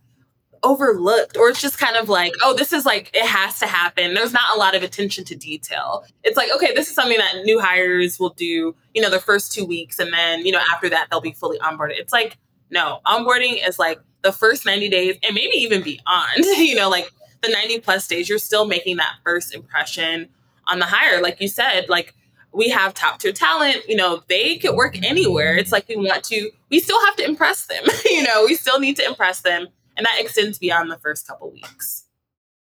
overlooked 0.65 1.37
or 1.37 1.49
it's 1.49 1.61
just 1.61 1.79
kind 1.79 1.97
of 1.97 2.09
like 2.09 2.33
oh 2.43 2.55
this 2.55 2.73
is 2.73 2.87
like 2.87 3.11
it 3.15 3.27
has 3.27 3.59
to 3.59 3.67
happen. 3.67 4.15
There's 4.15 4.33
not 4.33 4.55
a 4.55 4.59
lot 4.59 4.75
of 4.75 4.83
attention 4.83 5.25
to 5.25 5.35
detail. 5.35 6.05
It's 6.23 6.37
like 6.37 6.51
okay 6.55 6.73
this 6.75 6.89
is 6.89 6.95
something 6.95 7.19
that 7.19 7.43
new 7.45 7.61
hires 7.61 8.21
will 8.21 8.31
do 8.31 8.75
you 8.95 9.03
know 9.03 9.11
the 9.11 9.19
first 9.19 9.53
two 9.53 9.65
weeks 9.65 9.99
and 9.99 10.13
then 10.13 10.47
you 10.47 10.53
know 10.53 10.61
after 10.73 10.89
that 10.91 11.09
they'll 11.11 11.21
be 11.21 11.33
fully 11.33 11.59
onboarded. 11.59 11.99
It's 11.99 12.13
like 12.13 12.39
no 12.71 13.01
onboarding 13.07 13.67
is 13.67 13.79
like 13.79 13.99
the 14.23 14.31
first 14.31 14.65
90 14.65 14.89
days 14.89 15.17
and 15.25 15.35
maybe 15.35 15.57
even 15.57 15.83
beyond 15.83 16.37
you 16.39 16.77
know 16.77 16.89
like 16.89 17.11
the 17.43 17.49
90 17.49 17.81
plus 17.81 18.07
days 18.07 18.29
you're 18.29 18.39
still 18.39 18.67
making 18.67 18.99
that 18.99 19.17
first 19.25 19.53
impression 19.55 20.29
on 20.69 20.79
the 20.79 20.87
hire. 20.87 21.21
Like 21.21 21.41
you 21.41 21.49
said 21.49 21.89
like 21.89 22.15
we 22.53 22.69
have 22.69 22.95
top 22.95 23.19
tier 23.19 23.33
talent 23.33 23.79
you 23.89 23.97
know 23.97 24.23
they 24.29 24.59
could 24.59 24.77
work 24.77 24.97
anywhere. 25.03 25.57
It's 25.57 25.73
like 25.73 25.89
we 25.89 25.97
want 25.97 26.23
to 26.25 26.51
we 26.71 26.79
still 26.79 27.05
have 27.07 27.17
to 27.17 27.25
impress 27.25 27.67
them 27.67 27.83
you 28.05 28.23
know 28.23 28.45
we 28.45 28.55
still 28.55 28.79
need 28.79 28.95
to 28.99 29.05
impress 29.05 29.41
them 29.41 29.67
and 29.97 30.07
that 30.07 30.19
extends 30.19 30.59
beyond 30.59 30.91
the 30.91 30.99
first 30.99 31.27
couple 31.27 31.51
weeks. 31.51 32.07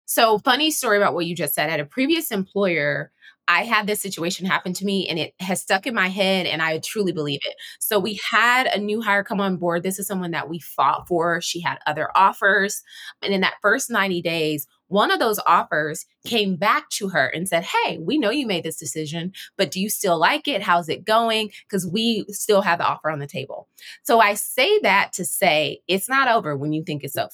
So, 0.05 0.39
funny 0.39 0.71
story 0.71 0.97
about 0.97 1.13
what 1.13 1.25
you 1.25 1.35
just 1.35 1.53
said. 1.53 1.69
At 1.69 1.79
a 1.79 1.85
previous 1.85 2.31
employer, 2.31 3.11
I 3.47 3.63
had 3.63 3.87
this 3.87 4.01
situation 4.01 4.45
happen 4.45 4.73
to 4.73 4.85
me 4.85 5.07
and 5.07 5.19
it 5.19 5.33
has 5.39 5.61
stuck 5.61 5.85
in 5.85 5.93
my 5.93 6.07
head 6.07 6.45
and 6.45 6.61
I 6.61 6.77
truly 6.79 7.11
believe 7.11 7.41
it. 7.43 7.55
So 7.79 7.99
we 7.99 8.19
had 8.29 8.67
a 8.67 8.79
new 8.79 9.01
hire 9.01 9.23
come 9.23 9.41
on 9.41 9.57
board. 9.57 9.83
This 9.83 9.99
is 9.99 10.07
someone 10.07 10.31
that 10.31 10.47
we 10.47 10.59
fought 10.59 11.07
for. 11.07 11.41
She 11.41 11.59
had 11.59 11.79
other 11.85 12.09
offers. 12.15 12.81
And 13.21 13.33
in 13.33 13.41
that 13.41 13.55
first 13.61 13.89
90 13.89 14.21
days, 14.21 14.67
one 14.91 15.09
of 15.09 15.19
those 15.19 15.39
offers 15.45 16.05
came 16.25 16.57
back 16.57 16.89
to 16.89 17.09
her 17.09 17.27
and 17.27 17.47
said, 17.47 17.63
Hey, 17.63 17.97
we 17.97 18.17
know 18.17 18.29
you 18.29 18.45
made 18.45 18.63
this 18.63 18.77
decision, 18.77 19.31
but 19.57 19.71
do 19.71 19.79
you 19.79 19.89
still 19.89 20.19
like 20.19 20.47
it? 20.47 20.61
How's 20.61 20.89
it 20.89 21.05
going? 21.05 21.51
Because 21.63 21.87
we 21.87 22.25
still 22.29 22.61
have 22.61 22.79
the 22.79 22.85
offer 22.85 23.09
on 23.09 23.19
the 23.19 23.27
table. 23.27 23.67
So 24.03 24.19
I 24.19 24.33
say 24.33 24.79
that 24.79 25.13
to 25.13 25.23
say 25.23 25.81
it's 25.87 26.09
not 26.09 26.27
over 26.27 26.57
when 26.57 26.73
you 26.73 26.83
think 26.83 27.03
it's 27.03 27.17
over. 27.17 27.31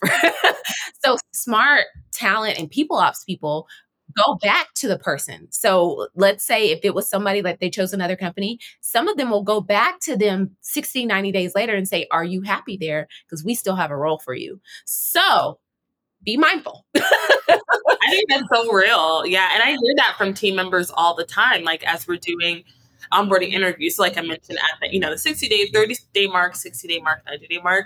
so 1.03 1.17
smart 1.33 1.85
talent 2.11 2.59
and 2.59 2.69
people 2.69 2.97
ops 2.97 3.23
people 3.23 3.67
go 4.15 4.35
back 4.41 4.73
to 4.75 4.87
the 4.87 4.97
person. 4.99 5.47
So 5.51 6.07
let's 6.15 6.43
say 6.43 6.69
if 6.71 6.79
it 6.83 6.93
was 6.93 7.09
somebody 7.09 7.41
that 7.41 7.59
they 7.59 7.69
chose 7.69 7.91
another 7.91 8.15
company, 8.15 8.59
some 8.81 9.07
of 9.07 9.17
them 9.17 9.29
will 9.29 9.43
go 9.43 9.61
back 9.61 9.99
to 10.01 10.15
them 10.15 10.55
60, 10.61 11.05
90 11.05 11.31
days 11.31 11.55
later 11.55 11.75
and 11.75 11.87
say, 11.87 12.07
Are 12.11 12.23
you 12.23 12.41
happy 12.41 12.77
there? 12.79 13.07
Because 13.25 13.43
we 13.43 13.55
still 13.55 13.75
have 13.75 13.91
a 13.91 13.97
role 13.97 14.19
for 14.19 14.33
you. 14.33 14.61
So 14.85 15.59
be 16.27 16.35
mindful. 16.35 16.85
I 16.97 18.09
think 18.09 18.29
that's 18.29 18.43
so 18.53 18.69
real. 18.71 19.25
Yeah. 19.25 19.49
And 19.53 19.63
I 19.63 19.67
hear 19.67 19.93
that 19.95 20.15
from 20.17 20.33
team 20.33 20.57
members 20.57 20.91
all 20.93 21.15
the 21.15 21.23
time, 21.23 21.63
like 21.63 21.85
as 21.85 22.05
we're 22.05 22.17
doing 22.17 22.65
onboarding 23.13 23.53
interviews. 23.53 23.97
like 23.97 24.17
I 24.17 24.21
mentioned 24.21 24.59
at 24.59 24.77
the, 24.81 24.93
you 24.93 24.99
know, 24.99 25.09
the 25.09 25.17
60 25.17 25.47
day, 25.47 25.67
30 25.73 25.95
day 26.13 26.27
mark, 26.27 26.57
60 26.57 26.85
day 26.85 26.99
mark, 26.99 27.21
90 27.25 27.47
day 27.47 27.61
mark, 27.63 27.85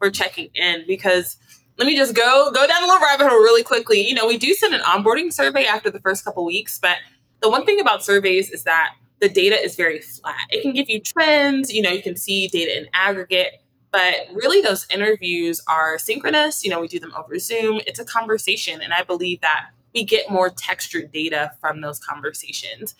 we're 0.00 0.10
checking 0.10 0.48
in 0.54 0.84
because 0.86 1.36
let 1.76 1.86
me 1.86 1.94
just 1.94 2.14
go 2.14 2.50
go 2.50 2.66
down 2.66 2.82
a 2.82 2.86
little 2.86 3.02
rabbit 3.02 3.28
hole 3.28 3.38
really 3.38 3.62
quickly. 3.62 4.00
You 4.08 4.14
know, 4.14 4.26
we 4.26 4.38
do 4.38 4.54
send 4.54 4.74
an 4.74 4.80
onboarding 4.80 5.30
survey 5.30 5.66
after 5.66 5.90
the 5.90 6.00
first 6.00 6.24
couple 6.24 6.46
weeks, 6.46 6.78
but 6.78 6.96
the 7.42 7.50
one 7.50 7.66
thing 7.66 7.78
about 7.78 8.02
surveys 8.02 8.50
is 8.50 8.64
that 8.64 8.94
the 9.20 9.28
data 9.28 9.62
is 9.62 9.76
very 9.76 10.00
flat. 10.00 10.46
It 10.48 10.62
can 10.62 10.72
give 10.72 10.88
you 10.88 10.98
trends, 10.98 11.70
you 11.70 11.82
know, 11.82 11.90
you 11.90 12.02
can 12.02 12.16
see 12.16 12.48
data 12.48 12.74
in 12.76 12.88
aggregate, 12.94 13.61
but 13.92 14.14
really, 14.32 14.62
those 14.62 14.86
interviews 14.90 15.60
are 15.68 15.98
synchronous. 15.98 16.64
You 16.64 16.70
know, 16.70 16.80
we 16.80 16.88
do 16.88 16.98
them 16.98 17.12
over 17.16 17.38
Zoom. 17.38 17.80
It's 17.86 18.00
a 18.00 18.04
conversation. 18.04 18.80
And 18.80 18.92
I 18.92 19.02
believe 19.02 19.40
that 19.42 19.66
we 19.94 20.04
get 20.04 20.30
more 20.30 20.48
textured 20.48 21.12
data 21.12 21.52
from 21.60 21.82
those 21.82 21.98
conversations. 21.98 22.94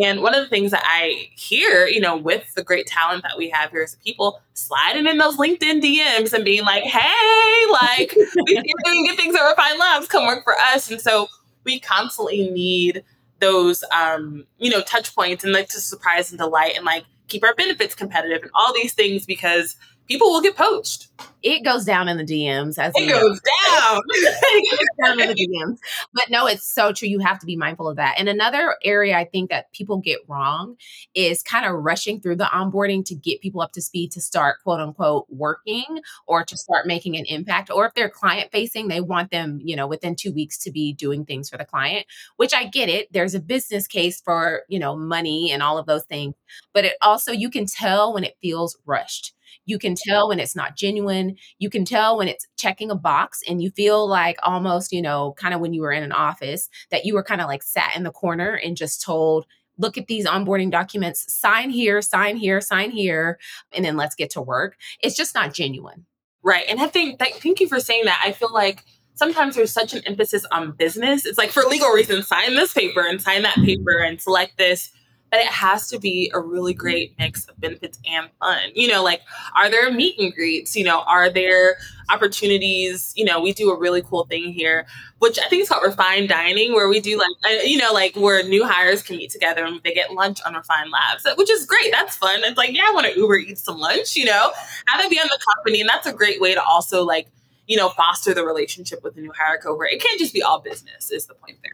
And 0.00 0.22
one 0.22 0.34
of 0.34 0.44
the 0.44 0.48
things 0.48 0.70
that 0.70 0.84
I 0.86 1.30
hear, 1.34 1.86
you 1.86 2.00
know, 2.00 2.16
with 2.16 2.54
the 2.54 2.62
great 2.62 2.86
talent 2.86 3.24
that 3.24 3.36
we 3.36 3.50
have 3.50 3.70
here 3.70 3.82
is 3.82 3.96
people 4.04 4.40
sliding 4.54 5.06
in 5.06 5.18
those 5.18 5.36
LinkedIn 5.36 5.82
DMs 5.82 6.32
and 6.32 6.44
being 6.44 6.64
like, 6.64 6.84
hey, 6.84 7.66
like, 7.72 8.14
we 8.46 8.54
doing 8.84 9.06
good 9.06 9.16
things 9.16 9.34
at 9.34 9.42
Refine 9.42 9.78
Labs, 9.78 10.06
come 10.06 10.26
work 10.26 10.44
for 10.44 10.56
us. 10.56 10.90
And 10.90 11.00
so 11.00 11.26
we 11.64 11.80
constantly 11.80 12.48
need 12.50 13.02
those, 13.40 13.84
um, 13.90 14.46
you 14.58 14.70
know, 14.70 14.82
touch 14.82 15.14
points 15.14 15.44
and 15.44 15.52
like 15.52 15.68
to 15.70 15.80
surprise 15.80 16.30
and 16.30 16.38
delight 16.38 16.74
and 16.76 16.84
like 16.84 17.04
keep 17.28 17.42
our 17.44 17.54
benefits 17.54 17.94
competitive 17.94 18.42
and 18.42 18.50
all 18.54 18.72
these 18.72 18.94
things 18.94 19.26
because 19.26 19.76
people 20.06 20.28
will 20.28 20.40
get 20.40 20.56
poached. 20.56 21.08
It 21.42 21.64
goes 21.64 21.84
down 21.84 22.08
in 22.08 22.16
the 22.16 22.24
DMs 22.24 22.76
as 22.76 22.92
it 22.96 23.08
goes 23.08 23.40
down. 23.70 24.00
it 24.08 24.78
goes 24.78 25.06
down 25.06 25.20
in 25.20 25.28
the 25.28 25.34
DMs. 25.34 25.78
But 26.12 26.24
no, 26.28 26.46
it's 26.46 26.64
so 26.64 26.92
true. 26.92 27.08
You 27.08 27.20
have 27.20 27.38
to 27.38 27.46
be 27.46 27.56
mindful 27.56 27.88
of 27.88 27.96
that. 27.96 28.16
And 28.18 28.28
another 28.28 28.76
area 28.82 29.16
I 29.16 29.24
think 29.24 29.50
that 29.50 29.72
people 29.72 29.98
get 29.98 30.18
wrong 30.28 30.76
is 31.14 31.42
kind 31.42 31.64
of 31.64 31.72
rushing 31.84 32.20
through 32.20 32.36
the 32.36 32.44
onboarding 32.44 33.04
to 33.06 33.14
get 33.14 33.40
people 33.40 33.60
up 33.60 33.72
to 33.72 33.82
speed 33.82 34.10
to 34.12 34.20
start 34.20 34.56
quote 34.62 34.80
unquote 34.80 35.26
working 35.28 36.00
or 36.26 36.44
to 36.44 36.56
start 36.56 36.86
making 36.86 37.16
an 37.16 37.24
impact. 37.26 37.70
Or 37.70 37.86
if 37.86 37.94
they're 37.94 38.10
client 38.10 38.50
facing, 38.50 38.88
they 38.88 39.00
want 39.00 39.30
them, 39.30 39.60
you 39.62 39.76
know, 39.76 39.86
within 39.86 40.16
two 40.16 40.32
weeks 40.32 40.58
to 40.58 40.72
be 40.72 40.92
doing 40.92 41.24
things 41.24 41.48
for 41.48 41.58
the 41.58 41.64
client, 41.64 42.06
which 42.36 42.54
I 42.54 42.64
get 42.64 42.88
it. 42.88 43.12
There's 43.12 43.34
a 43.34 43.40
business 43.40 43.86
case 43.86 44.20
for, 44.20 44.62
you 44.68 44.78
know, 44.78 44.96
money 44.96 45.52
and 45.52 45.62
all 45.62 45.78
of 45.78 45.86
those 45.86 46.04
things. 46.04 46.34
But 46.72 46.84
it 46.84 46.94
also, 47.02 47.30
you 47.30 47.50
can 47.50 47.66
tell 47.66 48.12
when 48.12 48.24
it 48.24 48.36
feels 48.42 48.76
rushed 48.84 49.32
you 49.64 49.78
can 49.78 49.94
tell 49.96 50.28
when 50.28 50.38
it's 50.38 50.56
not 50.56 50.76
genuine. 50.76 51.36
You 51.58 51.70
can 51.70 51.84
tell 51.84 52.16
when 52.16 52.28
it's 52.28 52.46
checking 52.56 52.90
a 52.90 52.94
box 52.94 53.40
and 53.48 53.62
you 53.62 53.70
feel 53.70 54.08
like 54.08 54.38
almost, 54.42 54.92
you 54.92 55.02
know, 55.02 55.34
kind 55.36 55.54
of 55.54 55.60
when 55.60 55.74
you 55.74 55.82
were 55.82 55.92
in 55.92 56.02
an 56.02 56.12
office 56.12 56.68
that 56.90 57.04
you 57.04 57.14
were 57.14 57.22
kind 57.22 57.40
of 57.40 57.46
like 57.46 57.62
sat 57.62 57.96
in 57.96 58.02
the 58.02 58.10
corner 58.10 58.54
and 58.54 58.76
just 58.76 59.02
told, 59.02 59.46
look 59.78 59.98
at 59.98 60.06
these 60.06 60.26
onboarding 60.26 60.70
documents, 60.70 61.32
sign 61.32 61.70
here, 61.70 62.00
sign 62.00 62.36
here, 62.36 62.60
sign 62.60 62.90
here, 62.90 63.38
and 63.72 63.84
then 63.84 63.96
let's 63.96 64.14
get 64.14 64.30
to 64.30 64.40
work. 64.40 64.76
It's 65.00 65.16
just 65.16 65.34
not 65.34 65.52
genuine. 65.52 66.06
Right. 66.42 66.64
And 66.68 66.80
I 66.80 66.86
think, 66.86 67.18
thank 67.18 67.60
you 67.60 67.68
for 67.68 67.80
saying 67.80 68.04
that. 68.04 68.22
I 68.24 68.32
feel 68.32 68.52
like 68.52 68.84
sometimes 69.14 69.56
there's 69.56 69.72
such 69.72 69.94
an 69.94 70.02
emphasis 70.06 70.46
on 70.52 70.72
business. 70.72 71.26
It's 71.26 71.38
like 71.38 71.50
for 71.50 71.62
legal 71.64 71.90
reasons, 71.90 72.28
sign 72.28 72.54
this 72.54 72.72
paper 72.72 73.04
and 73.06 73.20
sign 73.20 73.42
that 73.42 73.56
paper 73.56 73.98
and 73.98 74.20
select 74.20 74.56
this 74.56 74.92
but 75.30 75.40
it 75.40 75.46
has 75.46 75.88
to 75.88 75.98
be 75.98 76.30
a 76.34 76.40
really 76.40 76.72
great 76.72 77.14
mix 77.18 77.46
of 77.46 77.60
benefits 77.60 77.98
and 78.08 78.30
fun. 78.38 78.70
You 78.74 78.88
know, 78.88 79.02
like 79.02 79.22
are 79.56 79.70
there 79.70 79.90
meet 79.90 80.18
and 80.18 80.32
greets? 80.32 80.76
You 80.76 80.84
know, 80.84 81.02
are 81.02 81.28
there 81.28 81.76
opportunities? 82.10 83.12
You 83.16 83.24
know, 83.24 83.40
we 83.40 83.52
do 83.52 83.70
a 83.70 83.78
really 83.78 84.02
cool 84.02 84.24
thing 84.26 84.52
here, 84.52 84.86
which 85.18 85.38
I 85.38 85.48
think 85.48 85.62
is 85.62 85.68
called 85.68 85.84
refined 85.84 86.28
dining, 86.28 86.72
where 86.72 86.88
we 86.88 87.00
do 87.00 87.18
like, 87.18 87.28
uh, 87.44 87.62
you 87.64 87.78
know, 87.78 87.92
like 87.92 88.14
where 88.14 88.42
new 88.44 88.64
hires 88.64 89.02
can 89.02 89.16
meet 89.16 89.30
together 89.30 89.64
and 89.64 89.80
they 89.82 89.92
get 89.92 90.12
lunch 90.12 90.38
on 90.46 90.54
Refine 90.54 90.90
Labs, 90.90 91.26
which 91.36 91.50
is 91.50 91.66
great. 91.66 91.90
That's 91.90 92.16
fun. 92.16 92.40
It's 92.44 92.56
like, 92.56 92.74
yeah, 92.74 92.84
I 92.88 92.92
want 92.94 93.06
to 93.06 93.18
Uber 93.18 93.38
eat 93.38 93.58
some 93.58 93.78
lunch, 93.78 94.16
you 94.16 94.24
know, 94.24 94.52
have 94.88 95.04
it 95.04 95.10
be 95.10 95.18
on 95.18 95.28
the 95.28 95.38
company. 95.54 95.80
And 95.80 95.88
that's 95.88 96.06
a 96.06 96.12
great 96.12 96.40
way 96.40 96.54
to 96.54 96.62
also 96.62 97.04
like, 97.04 97.28
you 97.66 97.76
know, 97.76 97.88
foster 97.90 98.32
the 98.32 98.44
relationship 98.44 99.02
with 99.02 99.16
the 99.16 99.22
new 99.22 99.32
hire 99.36 99.58
cohort. 99.58 99.90
It 99.90 100.00
can't 100.00 100.20
just 100.20 100.32
be 100.32 100.42
all 100.42 100.60
business, 100.60 101.10
is 101.10 101.26
the 101.26 101.34
point 101.34 101.58
there. 101.64 101.72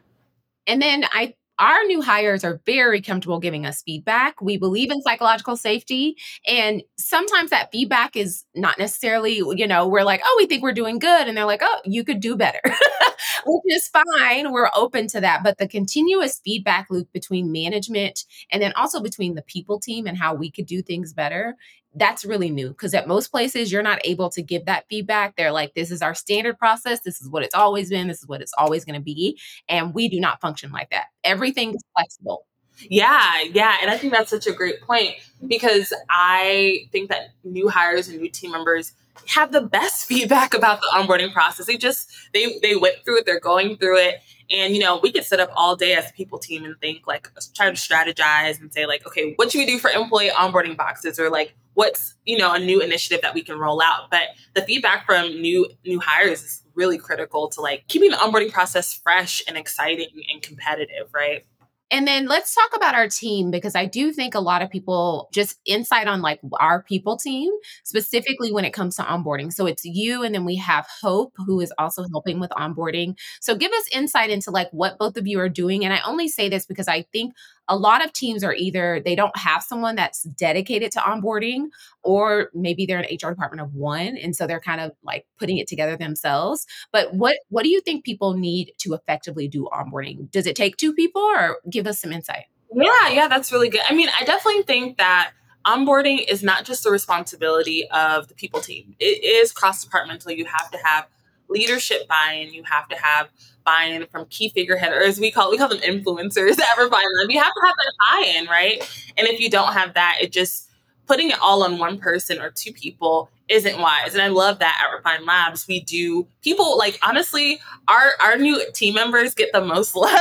And 0.67 0.81
then 0.81 1.05
I 1.13 1.35
our 1.59 1.85
new 1.85 2.01
hires 2.03 2.45
are 2.45 2.61
very 2.67 3.01
comfortable 3.01 3.39
giving 3.39 3.67
us 3.67 3.83
feedback. 3.83 4.41
We 4.41 4.57
believe 4.57 4.91
in 4.91 5.03
psychological 5.03 5.57
safety. 5.57 6.17
And 6.47 6.83
sometimes 6.99 7.51
that 7.51 7.71
feedback 7.71 8.17
is 8.17 8.45
not 8.55 8.79
necessarily, 8.79 9.37
you 9.37 9.67
know, 9.67 9.87
we're 9.87 10.03
like, 10.03 10.23
oh, 10.25 10.35
we 10.39 10.47
think 10.47 10.63
we're 10.63 10.73
doing 10.73 10.99
good. 10.99 11.29
And 11.29 11.37
they're 11.37 11.45
like, 11.45 11.63
oh, 11.63 11.81
you 11.85 12.05
could 12.05 12.21
do 12.21 12.37
better, 12.37 12.61
which 13.47 13.63
is 13.67 13.89
fine. 13.89 14.53
We're 14.53 14.71
open 14.75 15.07
to 15.09 15.21
that. 15.21 15.43
But 15.43 15.59
the 15.59 15.69
continuous 15.69 16.41
feedback 16.45 16.89
loop 16.91 17.13
between 17.13 17.53
management 17.53 18.25
and 18.51 18.63
then 18.63 18.73
also 18.75 19.01
between 19.01 19.35
the 19.35 19.43
people 19.43 19.79
team 19.79 20.07
and 20.07 20.17
how 20.17 20.35
we 20.35 20.51
could 20.51 20.67
do 20.67 20.83
things 20.83 21.13
better 21.13 21.57
that's 21.95 22.25
really 22.25 22.51
new 22.51 22.69
because 22.69 22.95
at 22.95 23.07
most 23.07 23.29
places 23.29 23.71
you're 23.71 23.83
not 23.83 24.01
able 24.05 24.31
to 24.31 24.43
give 24.43 24.67
that 24.67 24.87
feedback. 24.89 25.37
They're 25.37 25.53
like, 25.53 25.75
this 25.75 25.91
is 25.91 26.03
our 26.03 26.15
standard 26.15 26.59
process. 26.59 27.01
This 27.01 27.21
is 27.21 27.29
what 27.29 27.43
it's 27.43 27.55
always 27.55 27.91
been. 27.91 28.09
This 28.09 28.19
is 28.19 28.29
what 28.29 28.41
it's 28.41 28.53
always 28.57 28.85
going 28.85 28.99
to 28.99 29.05
be. 29.05 29.39
And 29.69 29.93
we 29.95 30.09
do 30.09 30.19
not 30.21 30.41
function 30.41 30.73
like 30.73 30.91
that. 30.91 31.07
Everything 31.25 31.75
is 31.75 31.83
flexible. 31.95 32.47
Yeah, 32.89 33.43
yeah. 33.53 33.77
And 33.83 33.91
I 33.91 33.99
think 33.99 34.13
that's 34.13 34.31
such 34.31 34.47
a 34.47 34.53
great 34.53 34.81
point 34.81 35.15
because 35.47 35.93
I 36.11 36.89
think 36.91 37.11
that 37.11 37.35
new 37.45 37.69
hires 37.69 38.09
and 38.09 38.21
new 38.21 38.31
team 38.31 38.51
members 38.51 38.93
have 39.29 39.53
the 39.53 39.63
best 39.63 40.07
feedback 40.09 40.55
about 40.55 40.81
the 40.81 40.91
onboarding 40.95 41.33
process. 41.33 41.67
They 41.67 41.77
just 41.77 42.11
they 42.33 42.59
they 42.61 42.77
went 42.77 42.97
through 43.05 43.19
it, 43.19 43.27
they're 43.27 43.41
going 43.41 43.77
through 43.77 43.99
it. 43.99 44.21
And 44.51 44.75
you 44.75 44.81
know, 44.81 45.01
we 45.03 45.13
could 45.13 45.25
sit 45.25 45.41
up 45.41 45.51
all 45.55 45.77
day 45.77 45.95
as 45.95 46.11
a 46.11 46.13
people 46.13 46.39
team 46.39 46.65
and 46.65 46.79
think 46.81 47.07
like 47.07 47.29
try 47.55 47.71
to 47.71 47.73
strategize 47.73 48.61
and 48.61 48.73
say 48.73 48.87
like, 48.87 49.07
okay, 49.07 49.33
what 49.37 49.51
should 49.51 49.59
we 49.59 49.67
do 49.67 49.79
for 49.79 49.91
employee 49.91 50.31
onboarding 50.31 50.77
boxes 50.77 51.19
or 51.19 51.31
like 51.31 51.55
what's 51.75 52.15
you 52.25 52.37
know 52.37 52.53
a 52.53 52.59
new 52.59 52.81
initiative 52.81 53.23
that 53.23 53.35
we 53.35 53.43
can 53.43 53.59
roll 53.59 53.81
out 53.83 54.11
but 54.11 54.23
the 54.55 54.63
feedback 54.63 55.07
from 55.07 55.29
new 55.41 55.67
new 55.85 55.99
hires 56.01 56.43
is 56.43 56.63
really 56.75 56.99
critical 56.99 57.49
to 57.49 57.61
like 57.61 57.87
keeping 57.89 58.11
the 58.11 58.17
onboarding 58.17 58.53
process 58.53 58.93
fresh 58.95 59.43
and 59.49 59.57
exciting 59.57 60.09
and 60.31 60.43
competitive 60.43 61.09
right 61.15 61.47
and 61.93 62.09
then 62.09 62.27
let's 62.27 62.55
talk 62.55 62.75
about 62.75 62.95
our 62.95 63.07
team 63.07 63.51
because 63.51 63.75
I 63.77 63.85
do 63.85 64.13
think 64.13 64.35
a 64.35 64.41
lot 64.41 64.63
of 64.63 64.71
people 64.71 65.29
just 65.31 65.61
insight 65.67 66.09
on 66.09 66.23
like 66.23 66.41
our 66.59 66.83
people 66.83 67.19
team, 67.19 67.53
specifically 67.85 68.51
when 68.51 68.65
it 68.65 68.73
comes 68.73 68.97
to 68.97 69.03
onboarding. 69.03 69.53
So 69.53 69.67
it's 69.67 69.85
you, 69.85 70.23
and 70.23 70.35
then 70.35 70.47
we 70.47 70.57
have 70.57 70.87
Hope, 71.03 71.35
who 71.37 71.61
is 71.61 71.71
also 71.79 72.05
helping 72.11 72.41
with 72.41 72.51
onboarding. 72.51 73.19
So 73.43 73.55
give 73.55 73.71
us 73.73 73.85
insight 73.93 74.31
into 74.31 74.51
like 74.51 74.71
what 74.71 74.99
both 74.99 75.19
of 75.19 75.27
you 75.27 75.39
are 75.41 75.51
doing. 75.51 75.85
And 75.85 75.93
I 75.93 76.01
only 76.07 76.29
say 76.29 76.49
this 76.49 76.65
because 76.65 76.89
I 76.89 77.03
think 77.13 77.35
a 77.69 77.77
lot 77.77 78.05
of 78.05 78.13
teams 78.13 78.43
are 78.43 78.55
either 78.55 79.01
they 79.05 79.15
don't 79.15 79.37
have 79.37 79.63
someone 79.63 79.95
that's 79.95 80.23
dedicated 80.23 80.91
to 80.93 80.99
onboarding 80.99 81.67
or 82.03 82.51
maybe 82.55 82.87
they're 82.87 82.99
an 82.99 83.07
HR 83.11 83.31
department 83.31 83.61
of 83.63 83.75
one 83.75 84.17
and 84.17 84.35
so 84.35 84.47
they're 84.47 84.61
kind 84.61 84.81
of 84.81 84.93
like 85.03 85.27
putting 85.39 85.59
it 85.59 85.69
together 85.69 85.97
themselves. 85.97 86.67
But 86.93 87.15
what 87.15 87.37
what 87.49 87.63
do 87.63 87.71
you 87.71 87.81
think 87.81 88.05
people 88.05 88.35
need 88.35 88.73
to 88.79 88.95
effectively 88.95 89.49
do 89.49 89.69
onboarding? 89.73 90.31
Does 90.31 90.47
it 90.47 90.57
take 90.57 90.77
two 90.77 90.93
people 90.93 91.23
or 91.23 91.59
give 91.71 91.82
us 91.87 92.01
some 92.01 92.13
insight? 92.13 92.45
Yeah, 92.75 93.09
yeah, 93.11 93.29
that's 93.29 93.53
really 93.53 93.69
good. 93.69 93.83
I 93.89 93.95
mean, 93.95 94.09
I 94.19 94.25
definitely 94.25 94.63
think 94.63 94.97
that 94.99 95.33
onboarding 95.67 96.25
is 96.27 96.43
not 96.43 96.65
just 96.65 96.85
the 96.85 96.91
responsibility 96.91 97.89
of 97.91 98.29
the 98.29 98.35
people 98.35 98.61
team. 98.61 98.97
It 98.99 99.23
is 99.23 99.53
cross 99.53 99.85
departmental. 99.85 100.33
You 100.33 100.47
have 100.47 100.71
to 100.71 100.79
have 100.83 101.07
leadership 101.49 102.09
buy-in. 102.09 102.53
You 102.53 102.63
have 102.65 102.89
to 102.89 102.97
have 102.97 103.29
buy-in 103.65 104.07
from 104.07 104.27
key 104.27 104.49
figurehead, 104.49 104.93
or 104.93 105.03
as 105.03 105.21
we 105.21 105.31
call 105.31 105.51
we 105.51 105.59
call 105.59 105.69
them 105.69 105.79
influencers 105.79 106.59
at 106.59 106.79
Refine 106.79 107.05
Lab. 107.21 107.31
You 107.31 107.39
have 107.39 107.53
to 107.53 107.61
have 107.63 107.75
that 107.77 107.93
buy-in, 108.01 108.47
right? 108.47 109.13
And 109.17 109.29
if 109.29 109.39
you 109.39 109.51
don't 109.51 109.73
have 109.73 109.95
that, 109.95 110.19
it 110.21 110.33
just 110.33 110.69
putting 111.07 111.31
it 111.31 111.39
all 111.41 111.63
on 111.63 111.79
one 111.79 111.99
person 111.99 112.41
or 112.41 112.51
two 112.51 112.73
people 112.73 113.31
isn't 113.49 113.79
wise. 113.79 114.15
And 114.15 114.23
I 114.23 114.29
love 114.29 114.59
that 114.61 114.83
at 114.83 114.95
Refine 114.95 115.27
Labs. 115.27 115.67
We 115.69 115.81
do 115.81 116.27
people 116.43 116.79
like 116.79 116.99
honestly, 117.03 117.61
our 117.89 118.13
our 118.21 118.37
new 118.37 118.63
team 118.73 118.95
members 118.95 119.35
get 119.35 119.53
the 119.53 119.65
most 119.65 119.95
love. 119.97 120.13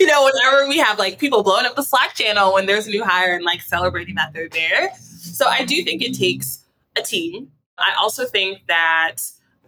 you 0.00 0.06
know, 0.06 0.24
whenever 0.24 0.68
we 0.68 0.78
have 0.78 0.98
like 0.98 1.18
people 1.18 1.42
blowing 1.42 1.66
up 1.66 1.76
the 1.76 1.82
Slack 1.82 2.14
channel 2.14 2.54
when 2.54 2.66
there's 2.66 2.86
a 2.86 2.90
new 2.90 3.04
hire 3.04 3.34
and 3.34 3.44
like 3.44 3.60
celebrating 3.60 4.14
that 4.14 4.32
they're 4.32 4.48
there. 4.48 4.94
So 4.98 5.46
I 5.46 5.64
do 5.64 5.82
think 5.82 6.02
it 6.02 6.14
takes 6.16 6.64
a 6.96 7.02
team. 7.02 7.50
I 7.78 7.94
also 8.00 8.24
think 8.24 8.66
that 8.68 9.16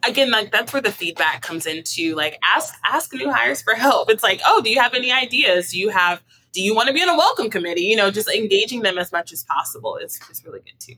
again 0.07 0.31
like 0.31 0.53
that's 0.53 0.73
where 0.73 0.83
the 0.83 0.93
feedback 0.93 1.43
comes 1.43 1.67
into 1.67 2.15
like 2.15 2.39
ask 2.45 2.75
ask 2.85 3.13
new 3.13 3.31
hires 3.33 3.63
for 3.63 3.75
help 3.75 4.11
it's 4.11 4.23
like 4.23 4.41
oh 4.47 4.61
do 4.63 4.71
you 4.71 4.81
have 4.81 4.95
any 4.95 5.11
ideas 5.11 5.71
do 5.71 5.79
you 5.81 5.89
have 5.89 6.23
do 6.57 6.63
you 6.63 6.75
want 6.75 6.89
to 6.89 6.95
be 6.95 7.03
on 7.03 7.11
a 7.11 7.17
welcome 7.17 7.51
committee? 7.51 7.83
You 7.83 7.97
know 7.97 8.11
just 8.11 8.29
engaging 8.31 8.81
them 8.81 8.97
as 8.97 9.13
much 9.13 9.31
as 9.33 9.45
possible 9.45 9.97
is, 9.99 10.19
is 10.31 10.43
really 10.45 10.61
good 10.61 10.81
too. 10.81 10.95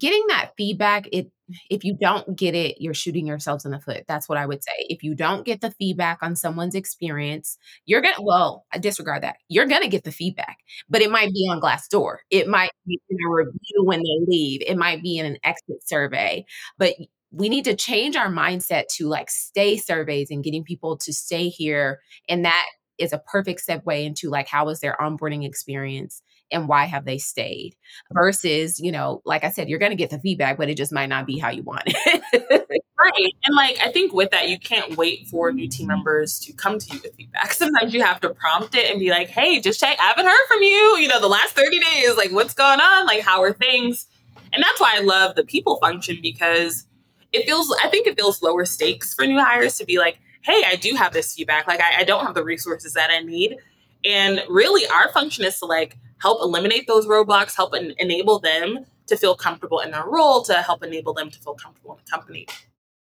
Getting 0.00 0.24
that 0.28 0.52
feedback 0.56 1.06
it 1.12 1.30
if 1.68 1.84
you 1.84 1.94
don't 2.00 2.36
get 2.36 2.54
it 2.54 2.80
you're 2.80 2.94
shooting 2.94 3.26
yourselves 3.26 3.66
in 3.66 3.70
the 3.70 3.78
foot. 3.78 4.04
That's 4.08 4.30
what 4.30 4.38
i 4.38 4.46
would 4.46 4.64
say. 4.64 4.72
If 4.88 5.02
you 5.02 5.14
don't 5.14 5.44
get 5.44 5.60
the 5.60 5.72
feedback 5.72 6.18
on 6.22 6.36
someone's 6.36 6.74
experience 6.74 7.58
you're 7.84 8.00
gonna 8.00 8.22
well 8.22 8.64
i 8.72 8.78
disregard 8.78 9.22
that. 9.22 9.36
You're 9.48 9.66
gonna 9.66 9.88
get 9.88 10.04
the 10.04 10.10
feedback 10.10 10.58
but 10.88 11.02
it 11.02 11.10
might 11.10 11.32
be 11.34 11.46
on 11.50 11.60
Glassdoor. 11.60 12.16
It 12.30 12.48
might 12.48 12.70
be 12.86 12.98
in 13.10 13.18
a 13.26 13.30
review 13.30 13.84
when 13.84 14.00
they 14.00 14.26
leave. 14.26 14.62
It 14.66 14.78
might 14.78 15.02
be 15.02 15.18
in 15.18 15.26
an 15.26 15.36
exit 15.44 15.86
survey. 15.86 16.46
But 16.78 16.94
we 17.30 17.48
need 17.48 17.64
to 17.64 17.76
change 17.76 18.16
our 18.16 18.28
mindset 18.28 18.84
to 18.96 19.08
like 19.08 19.28
stay 19.28 19.76
surveys 19.76 20.30
and 20.30 20.44
getting 20.44 20.64
people 20.64 20.96
to 20.98 21.12
stay 21.12 21.48
here. 21.48 22.00
And 22.28 22.44
that 22.44 22.66
is 22.98 23.12
a 23.12 23.18
perfect 23.18 23.62
segue 23.66 24.04
into 24.04 24.30
like 24.30 24.48
how 24.48 24.66
was 24.66 24.80
their 24.80 24.96
onboarding 25.00 25.44
experience 25.44 26.22
and 26.50 26.68
why 26.68 26.84
have 26.84 27.04
they 27.04 27.18
stayed? 27.18 27.74
Versus 28.12 28.78
you 28.78 28.92
know 28.92 29.22
like 29.24 29.44
i 29.44 29.50
said 29.50 29.68
you're 29.68 29.78
going 29.78 29.90
to 29.90 29.96
get 29.96 30.10
the 30.10 30.18
feedback 30.18 30.56
but 30.56 30.68
it 30.68 30.76
just 30.76 30.92
might 30.92 31.08
not 31.08 31.26
be 31.26 31.38
how 31.38 31.50
you 31.50 31.62
want 31.62 31.82
it. 31.86 32.82
Right 32.96 33.34
and 33.44 33.56
like 33.56 33.78
i 33.82 33.90
think 33.90 34.12
with 34.12 34.30
that 34.30 34.48
you 34.48 34.58
can't 34.58 34.96
wait 34.96 35.26
for 35.26 35.52
new 35.52 35.68
team 35.68 35.88
mm-hmm. 35.88 35.96
members 35.96 36.38
to 36.40 36.52
come 36.52 36.78
to 36.78 36.94
you 36.94 37.00
with 37.02 37.14
feedback. 37.16 37.52
Sometimes 37.52 37.92
you 37.92 38.02
have 38.02 38.20
to 38.20 38.30
prompt 38.30 38.74
it 38.74 38.90
and 38.90 39.00
be 39.00 39.10
like 39.10 39.28
hey 39.28 39.60
just 39.60 39.80
check 39.80 39.98
i 40.00 40.04
haven't 40.04 40.26
heard 40.26 40.46
from 40.48 40.62
you 40.62 40.98
you 40.98 41.08
know 41.08 41.20
the 41.20 41.28
last 41.28 41.54
30 41.54 41.80
days 41.80 42.16
like 42.16 42.30
what's 42.30 42.54
going 42.54 42.80
on? 42.80 43.06
Like 43.06 43.22
how 43.22 43.42
are 43.42 43.52
things? 43.52 44.06
And 44.52 44.62
that's 44.62 44.80
why 44.80 44.96
i 44.96 45.00
love 45.00 45.34
the 45.34 45.44
people 45.44 45.76
function 45.78 46.18
because 46.22 46.86
it 47.32 47.44
feels 47.44 47.74
i 47.82 47.88
think 47.88 48.06
it 48.06 48.16
feels 48.16 48.42
lower 48.42 48.64
stakes 48.64 49.12
for 49.14 49.26
new 49.26 49.40
hires 49.40 49.76
to 49.78 49.84
be 49.84 49.98
like 49.98 50.18
hey 50.44 50.62
i 50.66 50.76
do 50.76 50.94
have 50.94 51.12
this 51.12 51.34
feedback. 51.34 51.66
Like 51.66 51.80
i, 51.80 52.00
I 52.00 52.04
don't 52.04 52.24
have 52.24 52.34
the 52.34 52.44
resources 52.44 52.92
that 52.94 53.10
i 53.10 53.20
need. 53.20 53.56
And 54.04 54.42
really 54.48 54.86
our 54.88 55.10
function 55.12 55.44
is 55.44 55.58
to 55.60 55.66
like 55.66 55.96
help 56.18 56.40
eliminate 56.42 56.86
those 56.86 57.06
roadblocks 57.06 57.56
help 57.56 57.74
en- 57.74 57.94
enable 57.98 58.38
them 58.38 58.86
to 59.06 59.16
feel 59.16 59.34
comfortable 59.34 59.80
in 59.80 59.90
their 59.90 60.06
role 60.06 60.42
to 60.42 60.54
help 60.54 60.82
enable 60.82 61.12
them 61.12 61.30
to 61.30 61.38
feel 61.40 61.54
comfortable 61.54 61.92
in 61.92 61.98
the 62.04 62.10
company 62.10 62.46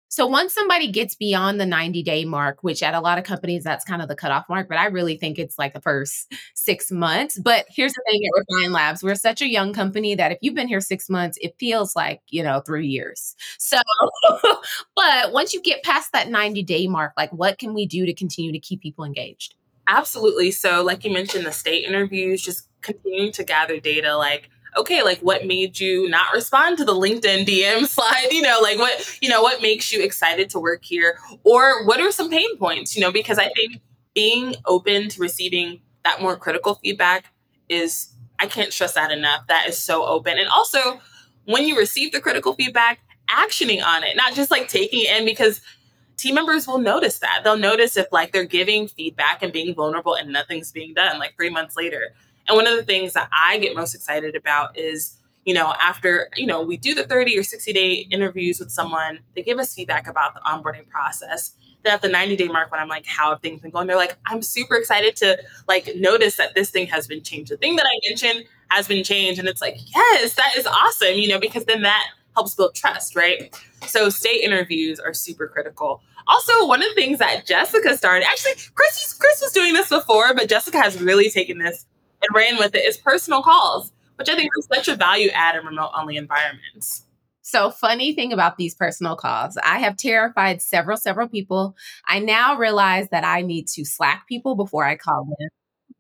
So 0.09 0.27
once 0.27 0.55
somebody 0.55 0.91
gets 0.91 1.15
beyond 1.15 1.61
the 1.61 1.67
90 1.67 2.03
day 2.03 2.25
mark, 2.25 2.59
which 2.63 2.83
at 2.83 2.95
a 2.95 3.01
lot 3.01 3.19
of 3.19 3.25
companies, 3.25 3.63
that's 3.63 3.85
kind 3.85 4.03
of 4.03 4.09
the 4.09 4.17
cutoff 4.17 4.49
mark, 4.49 4.69
but 4.69 4.79
I 4.79 4.87
really 4.87 5.17
think 5.17 5.39
it's 5.39 5.59
like 5.59 5.75
the 5.75 5.81
first 5.81 6.33
six 6.55 6.91
months. 6.91 7.39
But 7.39 7.67
here's 7.69 7.93
the 7.93 8.03
thing 8.11 8.21
at 8.25 8.45
Refine 8.49 8.73
Labs, 8.73 9.03
we're 9.03 9.15
such 9.15 9.43
a 9.43 9.49
young 9.49 9.73
company 9.73 10.15
that 10.15 10.33
if 10.33 10.39
you've 10.41 10.55
been 10.55 10.69
here 10.69 10.81
six 10.81 11.09
months, 11.11 11.39
it 11.41 11.55
feels 11.59 11.95
like, 11.95 12.21
you 12.29 12.43
know, 12.43 12.61
three 12.61 12.87
years. 12.87 13.37
So, 13.59 13.79
but 14.97 15.33
once 15.33 15.53
you 15.53 15.63
get 15.63 15.83
past 15.83 16.13
that 16.13 16.29
90 16.29 16.63
day 16.63 16.87
mark, 16.87 17.13
like 17.17 17.31
what 17.33 17.59
can 17.59 17.75
we 17.75 17.87
do 17.87 18.07
to 18.07 18.15
continue 18.15 18.53
to 18.53 18.59
keep 18.59 18.81
people 18.81 19.05
engaged? 19.05 19.55
Absolutely. 19.89 20.51
So, 20.51 20.83
like 20.83 21.05
you 21.05 21.13
mentioned, 21.13 21.47
the 21.47 21.53
stay 21.53 21.79
interviews, 21.79 22.43
just 22.43 22.69
continuing 22.83 23.33
to 23.33 23.45
gather 23.45 23.81
data 23.81 24.17
like, 24.17 24.51
okay, 24.79 25.03
like 25.03 25.21
what 25.21 25.47
made 25.47 25.79
you 25.79 26.09
not 26.09 26.33
respond 26.33 26.79
to 26.79 26.85
the 26.85 26.95
LinkedIn 26.95 27.47
DM 27.47 27.87
slide? 27.89 28.29
You 28.31 28.43
know, 28.43 28.59
like 28.63 28.79
what, 28.79 29.19
you 29.21 29.29
know, 29.29 29.43
what 29.43 29.63
makes 29.63 29.93
you 29.93 30.03
excited 30.03 30.51
to 30.51 30.59
work 30.59 30.85
here? 30.85 31.19
Or 31.45 31.85
what 31.85 32.01
are 32.01 32.11
some 32.11 32.31
pain 32.31 32.57
points? 32.57 32.97
You 32.97 33.03
know, 33.03 33.13
because 33.13 33.39
I 33.39 33.49
think 33.51 33.81
being 34.15 34.55
open 34.67 35.09
to 35.11 35.21
receiving 35.21 35.81
that 36.05 36.21
more 36.21 36.37
critical 36.37 36.77
feedback 36.77 37.27
is, 37.69 38.13
I 38.39 38.47
can't 38.47 38.73
stress 38.73 38.95
that 38.95 39.11
enough. 39.11 39.47
That 39.49 39.69
is 39.69 39.79
so 39.79 40.05
open. 40.05 40.39
And 40.39 40.49
also, 40.49 41.01
when 41.45 41.65
you 41.65 41.77
receive 41.77 42.13
the 42.13 42.21
critical 42.21 42.55
feedback, 42.55 43.01
actioning 43.29 43.83
on 43.83 44.05
it, 44.05 44.17
not 44.17 44.35
just 44.35 44.51
like 44.51 44.69
taking 44.69 45.01
it 45.01 45.19
in 45.19 45.25
because 45.25 45.61
team 46.17 46.35
members 46.35 46.67
will 46.67 46.79
notice 46.79 47.21
that. 47.21 47.43
They'll 47.45 47.57
notice 47.57 47.97
if 47.97 48.07
like 48.13 48.33
they're 48.33 48.45
giving 48.45 48.89
feedback 48.89 49.43
and 49.43 49.53
being 49.53 49.75
vulnerable 49.75 50.15
and 50.15 50.33
nothing's 50.33 50.73
being 50.73 50.95
done 50.95 51.19
like 51.19 51.37
three 51.37 51.51
months 51.51 51.77
later. 51.77 52.15
And 52.49 52.57
one 52.57 52.67
of 52.67 52.77
the 52.77 52.83
things 52.83 53.13
that 53.13 53.29
I 53.31 53.59
get 53.59 53.77
most 53.77 53.95
excited 53.95 54.35
about 54.35 54.79
is, 54.79 55.19
you 55.45 55.55
know, 55.55 55.75
after, 55.81 56.31
you 56.37 56.47
know, 56.47 56.63
we 56.63 56.77
do 56.77 56.95
the 56.95 57.05
30 57.05 57.39
or 57.39 57.43
60 57.43 57.73
day 57.73 57.93
interviews 58.11 58.59
with 58.59 58.71
someone, 58.71 59.21
they 59.37 59.43
give 59.43 59.59
us 59.59 59.75
feedback 59.75 60.09
about 60.09 60.35
the 60.35 60.41
onboarding 60.41 60.89
process. 60.89 61.55
Then 61.85 61.95
at 61.95 62.03
the 62.03 62.09
90 62.09 62.37
day 62.37 62.49
mark, 62.49 62.73
when 62.73 62.81
I'm 62.81 62.89
like, 62.89 63.07
how 63.07 63.31
have 63.31 63.41
things 63.41 63.61
been 63.61 63.71
going? 63.71 63.87
They're 63.87 63.97
like, 63.97 64.17
I'm 64.27 64.43
super 64.43 64.77
excited 64.77 65.15
to 65.17 65.39
like 65.69 65.91
notice 65.95 66.37
that 66.37 66.55
this 66.55 66.71
thing 66.71 66.87
has 66.89 67.07
been 67.07 67.23
changed. 67.23 67.53
The 67.53 67.57
thing 67.59 67.77
that 67.77 67.87
I 67.87 68.09
mentioned 68.09 68.45
has 68.71 68.89
been 68.89 69.05
changed. 69.05 69.39
And 69.39 69.49
it's 69.49 69.61
like, 69.61 69.77
yes, 69.95 70.35
that 70.35 70.57
is 70.57 70.67
awesome, 70.67 71.15
you 71.15 71.29
know, 71.29 71.39
because 71.39 71.67
then 71.67 71.83
that 71.83 72.05
helps 72.35 72.55
build 72.55 72.75
trust, 72.75 73.15
right? 73.15 73.55
So 73.87 74.09
stay 74.09 74.43
interviews 74.43 74.99
are 74.99 75.13
super 75.13 75.49
critical. 75.49 76.03
Also, 76.27 76.67
one 76.67 76.83
of 76.83 76.89
the 76.89 76.95
things 76.95 77.19
that 77.21 77.47
Jessica 77.47 77.97
started, 77.97 78.27
actually, 78.27 78.53
Chris, 78.75 79.15
Chris 79.15 79.41
was 79.41 79.53
doing 79.53 79.73
this 79.73 79.89
before, 79.89 80.35
but 80.35 80.49
Jessica 80.49 80.79
has 80.79 81.01
really 81.01 81.31
taken 81.31 81.59
this 81.59 81.87
and 82.23 82.35
ran 82.35 82.59
with 82.59 82.75
it 82.75 82.85
is 82.85 82.97
personal 82.97 83.43
calls, 83.43 83.93
which 84.17 84.29
I 84.29 84.35
think 84.35 84.51
is 84.59 84.69
such 84.73 84.89
a 84.89 84.97
value 84.97 85.31
add 85.31 85.57
in 85.57 85.65
remote 85.65 85.91
only 85.97 86.17
environments. 86.17 87.05
So, 87.43 87.71
funny 87.71 88.15
thing 88.15 88.33
about 88.33 88.59
these 88.59 88.75
personal 88.75 89.17
calls, 89.17 89.57
I 89.65 89.79
have 89.79 89.97
terrified 89.97 90.61
several, 90.61 90.99
several 90.99 91.29
people. 91.29 91.75
I 92.07 92.19
now 92.19 92.57
realize 92.57 93.09
that 93.09 93.25
I 93.25 93.41
need 93.41 93.69
to 93.69 93.87
Slack 93.87 94.27
people 94.29 94.55
before 94.55 94.85
I 94.85 94.97
call 94.97 95.25
them 95.25 95.49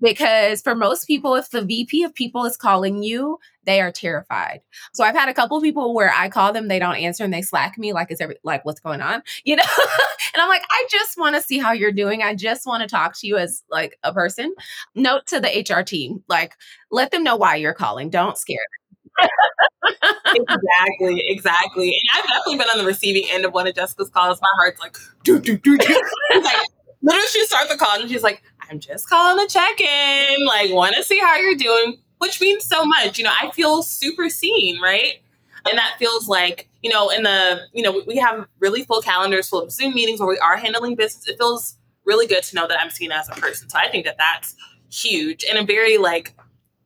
because 0.01 0.63
for 0.63 0.75
most 0.75 1.07
people, 1.07 1.35
if 1.35 1.51
the 1.51 1.63
VP 1.63 2.05
of 2.05 2.15
people 2.15 2.45
is 2.45 2.57
calling 2.57 3.03
you, 3.03 3.39
they 3.65 3.81
are 3.81 3.93
terrified. 3.93 4.61
So 4.95 5.05
I've 5.05 5.15
had 5.15 5.29
a 5.29 5.35
couple 5.35 5.61
people 5.61 5.95
where 5.95 6.13
I 6.15 6.29
call 6.29 6.53
them, 6.53 6.69
they 6.69 6.79
don't 6.79 6.97
answer, 6.97 7.25
and 7.25 7.33
they 7.33 7.43
slack 7.43 7.77
me 7.79 7.93
like, 7.93 8.11
"Is 8.11 8.21
every 8.21 8.37
like 8.43 8.65
what's 8.65 8.81
going 8.81 9.01
on?" 9.01 9.23
You 9.45 9.57
know, 9.57 9.65
and 10.35 10.43
I'm 10.43 10.49
like, 10.49 10.63
I 10.71 10.87
just 10.91 11.19
want 11.19 11.37
to 11.37 11.43
see 11.43 11.59
how 11.59 11.73
you're 11.73 11.93
doing. 11.93 12.23
I 12.23 12.35
just 12.35 12.67
want 12.67 12.83
to 12.83 12.89
talk 12.89 13.19
to 13.19 13.27
you 13.27 13.39
as 13.39 13.63
like 13.71 13.99
a 14.03 14.13
person. 14.13 14.55
Note 14.95 15.27
to 15.29 15.41
the 15.41 15.49
HR 15.49 15.83
team, 15.83 16.23
like, 16.29 16.55
let 16.91 17.11
them 17.11 17.25
know 17.25 17.37
why 17.37 17.57
you're 17.57 17.75
calling. 17.75 18.11
Don't 18.11 18.37
scare 18.37 18.59
them. 19.19 19.29
exactly, 20.27 21.25
exactly. 21.27 21.89
And 21.89 22.19
I've 22.19 22.29
definitely 22.29 22.59
been 22.59 22.69
on 22.69 22.79
the 22.79 22.85
receiving 22.85 23.25
end 23.31 23.45
of 23.45 23.53
one 23.53 23.67
of 23.67 23.75
Jessica's 23.75 24.11
calls. 24.11 24.41
My 24.41 24.49
heart's 24.59 24.81
like, 24.81 24.97
do, 25.25 25.39
do, 25.39 25.57
do, 25.57 25.79
do. 25.79 26.03
like, 26.43 26.57
literally, 27.03 27.29
she 27.29 27.45
starts 27.47 27.71
the 27.71 27.77
call 27.77 28.01
and 28.01 28.11
she's 28.11 28.23
like, 28.23 28.43
I'm 28.70 28.81
just 28.81 29.09
calling 29.09 29.46
to 29.46 29.52
check 29.52 29.81
in, 29.81 30.46
like, 30.46 30.72
want 30.72 30.94
to 30.96 31.02
see 31.02 31.18
how 31.18 31.37
you're 31.37 31.54
doing, 31.54 31.98
which 32.18 32.40
means 32.40 32.64
so 32.64 32.85
much. 32.85 33.18
You 33.18 33.24
know, 33.24 33.33
I 33.40 33.50
feel 33.52 33.83
super 33.83 34.28
seen, 34.28 34.81
right? 34.81 35.14
And 35.68 35.78
that 35.78 35.96
feels 35.98 36.28
like, 36.28 36.68
you 36.83 36.90
know, 36.90 37.11
in 37.11 37.22
the, 37.22 37.61
you 37.72 37.83
know, 37.83 38.02
we 38.07 38.16
have 38.16 38.46
really 38.61 38.85
full 38.85 39.02
calendars 39.02 39.48
full 39.48 39.62
of 39.62 39.70
Zoom 39.70 39.94
meetings 39.94 40.20
where 40.20 40.28
we 40.28 40.38
are 40.38 40.57
handling 40.57 40.94
business. 40.94 41.26
It 41.28 41.38
feels 41.38 41.76
really 42.04 42.26
good 42.26 42.42
to 42.44 42.54
know 42.54 42.66
that 42.66 42.81
I'm 42.81 42.90
seen 42.90 43.12
as 43.12 43.28
a 43.28 43.33
person. 43.33 43.68
So 43.68 43.78
I 43.78 43.88
think 43.88 44.04
that 44.07 44.16
that's 44.18 44.54
huge 44.90 45.44
in 45.44 45.57
a 45.57 45.64
very 45.64 45.98
like 45.98 46.35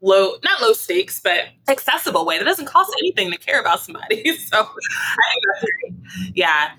low, 0.00 0.34
not 0.42 0.60
low 0.60 0.72
stakes, 0.72 1.20
but 1.20 1.44
accessible 1.68 2.26
way 2.26 2.38
that 2.38 2.44
doesn't 2.44 2.66
cost 2.66 2.92
anything 2.98 3.30
to 3.30 3.38
care 3.38 3.60
about 3.60 3.80
somebody. 3.80 4.36
So 4.52 4.68
yeah, 6.34 6.70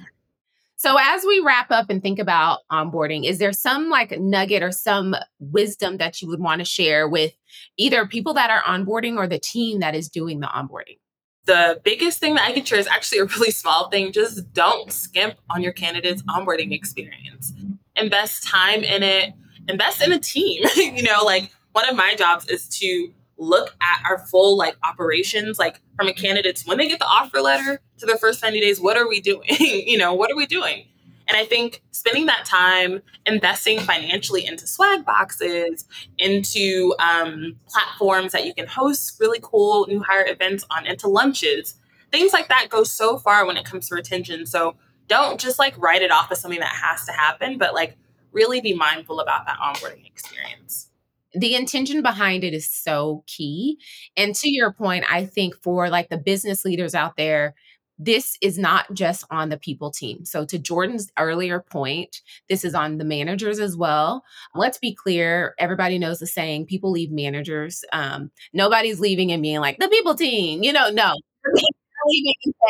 so, 0.83 0.97
as 0.99 1.23
we 1.25 1.39
wrap 1.39 1.71
up 1.71 1.89
and 1.89 2.01
think 2.01 2.19
about 2.19 2.59
onboarding, 2.69 3.25
is 3.25 3.37
there 3.37 3.53
some 3.53 3.89
like 3.89 4.19
nugget 4.19 4.61
or 4.61 4.73
some 4.73 5.15
wisdom 5.39 5.95
that 5.95 6.21
you 6.21 6.27
would 6.27 6.41
want 6.41 6.59
to 6.59 6.65
share 6.65 7.07
with 7.07 7.31
either 7.77 8.05
people 8.05 8.33
that 8.33 8.49
are 8.49 8.61
onboarding 8.63 9.15
or 9.15 9.25
the 9.25 9.39
team 9.39 9.79
that 9.79 9.95
is 9.95 10.09
doing 10.09 10.41
the 10.41 10.47
onboarding? 10.47 10.97
The 11.45 11.79
biggest 11.85 12.19
thing 12.19 12.35
that 12.35 12.43
I 12.43 12.51
can 12.51 12.65
share 12.65 12.79
is 12.79 12.87
actually 12.87 13.19
a 13.19 13.25
really 13.27 13.51
small 13.51 13.87
thing. 13.87 14.11
Just 14.11 14.51
don't 14.51 14.91
skimp 14.91 15.35
on 15.49 15.63
your 15.63 15.71
candidate's 15.71 16.21
onboarding 16.23 16.73
experience. 16.73 17.53
Invest 17.95 18.43
time 18.45 18.83
in 18.83 19.03
it, 19.03 19.31
invest 19.69 20.01
in 20.01 20.11
a 20.11 20.19
team. 20.19 20.65
you 20.75 21.03
know, 21.03 21.23
like 21.23 21.49
one 21.71 21.87
of 21.87 21.95
my 21.95 22.13
jobs 22.15 22.49
is 22.49 22.67
to 22.79 23.09
look 23.37 23.75
at 23.81 24.03
our 24.05 24.19
full 24.19 24.57
like 24.57 24.77
operations, 24.83 25.59
like 25.59 25.81
from 25.95 26.07
a 26.07 26.13
candidate's 26.13 26.65
when 26.65 26.77
they 26.77 26.87
get 26.87 26.99
the 26.99 27.05
offer 27.05 27.41
letter 27.41 27.81
to 27.97 28.05
their 28.05 28.17
first 28.17 28.41
90 28.41 28.59
days, 28.59 28.79
what 28.79 28.97
are 28.97 29.07
we 29.07 29.21
doing? 29.21 29.43
you 29.59 29.97
know, 29.97 30.13
what 30.13 30.31
are 30.31 30.35
we 30.35 30.45
doing? 30.45 30.85
And 31.27 31.37
I 31.37 31.45
think 31.45 31.81
spending 31.91 32.25
that 32.25 32.45
time 32.45 33.01
investing 33.25 33.79
financially 33.79 34.45
into 34.45 34.67
swag 34.67 35.05
boxes, 35.05 35.85
into 36.17 36.93
um, 36.99 37.55
platforms 37.67 38.33
that 38.33 38.45
you 38.45 38.53
can 38.53 38.67
host 38.67 39.17
really 39.19 39.39
cool 39.41 39.87
new 39.87 40.01
hire 40.01 40.27
events 40.27 40.65
on, 40.69 40.85
into 40.85 41.07
lunches, 41.07 41.75
things 42.11 42.33
like 42.33 42.49
that 42.49 42.67
go 42.69 42.83
so 42.83 43.17
far 43.17 43.45
when 43.45 43.55
it 43.55 43.63
comes 43.63 43.87
to 43.87 43.95
retention. 43.95 44.45
So 44.45 44.75
don't 45.07 45.39
just 45.39 45.59
like 45.59 45.77
write 45.77 46.01
it 46.01 46.11
off 46.11 46.31
as 46.31 46.41
something 46.41 46.59
that 46.59 46.75
has 46.75 47.05
to 47.05 47.13
happen, 47.13 47.57
but 47.57 47.73
like 47.73 47.97
really 48.33 48.59
be 48.59 48.73
mindful 48.73 49.21
about 49.21 49.45
that 49.45 49.57
onboarding 49.59 50.05
experience 50.05 50.89
the 51.33 51.55
intention 51.55 52.01
behind 52.01 52.43
it 52.43 52.53
is 52.53 52.69
so 52.69 53.23
key. 53.27 53.79
And 54.15 54.35
to 54.35 54.49
your 54.49 54.71
point, 54.71 55.05
I 55.11 55.25
think 55.25 55.55
for 55.61 55.89
like 55.89 56.09
the 56.09 56.17
business 56.17 56.65
leaders 56.65 56.95
out 56.95 57.17
there, 57.17 57.55
this 57.99 58.37
is 58.41 58.57
not 58.57 58.91
just 58.93 59.23
on 59.29 59.49
the 59.49 59.57
people 59.57 59.91
team. 59.91 60.25
So, 60.25 60.45
to 60.45 60.57
Jordan's 60.57 61.11
earlier 61.17 61.59
point, 61.59 62.21
this 62.49 62.65
is 62.65 62.73
on 62.73 62.97
the 62.97 63.05
managers 63.05 63.59
as 63.59 63.77
well. 63.77 64.23
Let's 64.55 64.77
be 64.79 64.95
clear 64.95 65.53
everybody 65.59 65.99
knows 65.99 66.19
the 66.19 66.27
saying 66.27 66.65
people 66.65 66.91
leave 66.91 67.11
managers. 67.11 67.85
Um, 67.93 68.31
nobody's 68.51 68.99
leaving 68.99 69.31
and 69.31 69.41
being 69.43 69.59
like, 69.59 69.77
the 69.77 69.89
people 69.89 70.15
team, 70.15 70.63
you 70.63 70.73
know, 70.73 70.89
no. 70.89 71.13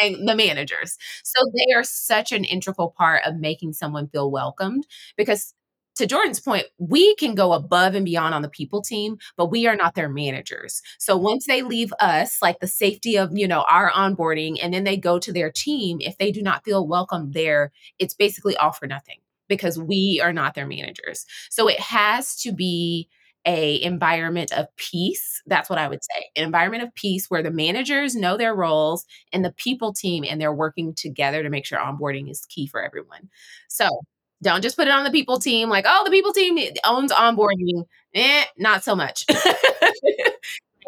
the 0.01 0.35
managers. 0.35 0.97
So 1.23 1.41
they 1.55 1.73
are 1.73 1.83
such 1.83 2.31
an 2.31 2.43
integral 2.43 2.93
part 2.95 3.23
of 3.25 3.37
making 3.37 3.73
someone 3.73 4.07
feel 4.09 4.29
welcomed 4.29 4.85
because 5.17 5.53
to 5.95 6.05
Jordan's 6.07 6.39
point, 6.39 6.65
we 6.77 7.15
can 7.15 7.35
go 7.35 7.53
above 7.53 7.95
and 7.95 8.05
beyond 8.05 8.33
on 8.33 8.41
the 8.41 8.49
people 8.49 8.81
team, 8.81 9.17
but 9.37 9.51
we 9.51 9.67
are 9.67 9.75
not 9.75 9.95
their 9.95 10.09
managers. 10.09 10.81
So 10.97 11.15
once 11.17 11.45
they 11.45 11.61
leave 11.61 11.93
us, 11.99 12.41
like 12.41 12.59
the 12.59 12.67
safety 12.67 13.17
of, 13.17 13.31
you 13.33 13.47
know, 13.47 13.63
our 13.69 13.91
onboarding, 13.91 14.57
and 14.61 14.73
then 14.73 14.83
they 14.83 14.97
go 14.97 15.19
to 15.19 15.31
their 15.31 15.51
team, 15.51 15.99
if 16.01 16.17
they 16.17 16.31
do 16.31 16.41
not 16.41 16.63
feel 16.63 16.87
welcome 16.87 17.31
there, 17.31 17.71
it's 17.99 18.13
basically 18.13 18.55
all 18.57 18.71
for 18.71 18.87
nothing 18.87 19.19
because 19.47 19.77
we 19.77 20.19
are 20.23 20.33
not 20.33 20.55
their 20.55 20.67
managers. 20.67 21.25
So 21.49 21.67
it 21.67 21.79
has 21.79 22.35
to 22.41 22.51
be 22.51 23.07
a 23.45 23.81
environment 23.83 24.53
of 24.53 24.67
peace 24.77 25.41
that's 25.47 25.69
what 25.69 25.77
i 25.77 25.87
would 25.87 26.01
say 26.01 26.29
an 26.37 26.45
environment 26.45 26.81
of 26.81 26.93
peace 26.95 27.25
where 27.29 27.43
the 27.43 27.51
managers 27.51 28.15
know 28.15 28.37
their 28.37 28.55
roles 28.55 29.05
and 29.33 29.43
the 29.43 29.51
people 29.57 29.91
team 29.93 30.23
and 30.25 30.39
they're 30.39 30.53
working 30.53 30.93
together 30.95 31.43
to 31.43 31.49
make 31.49 31.65
sure 31.65 31.77
onboarding 31.77 32.29
is 32.31 32.45
key 32.49 32.65
for 32.67 32.81
everyone 32.81 33.29
so 33.67 33.89
don't 34.43 34.61
just 34.61 34.77
put 34.77 34.87
it 34.87 34.91
on 34.91 35.03
the 35.03 35.11
people 35.11 35.39
team, 35.39 35.69
like, 35.69 35.85
oh, 35.87 36.03
the 36.05 36.11
people 36.11 36.33
team 36.33 36.57
owns 36.85 37.11
onboarding. 37.11 37.85
Eh, 38.13 38.43
not 38.57 38.83
so 38.83 38.95
much. 38.95 39.25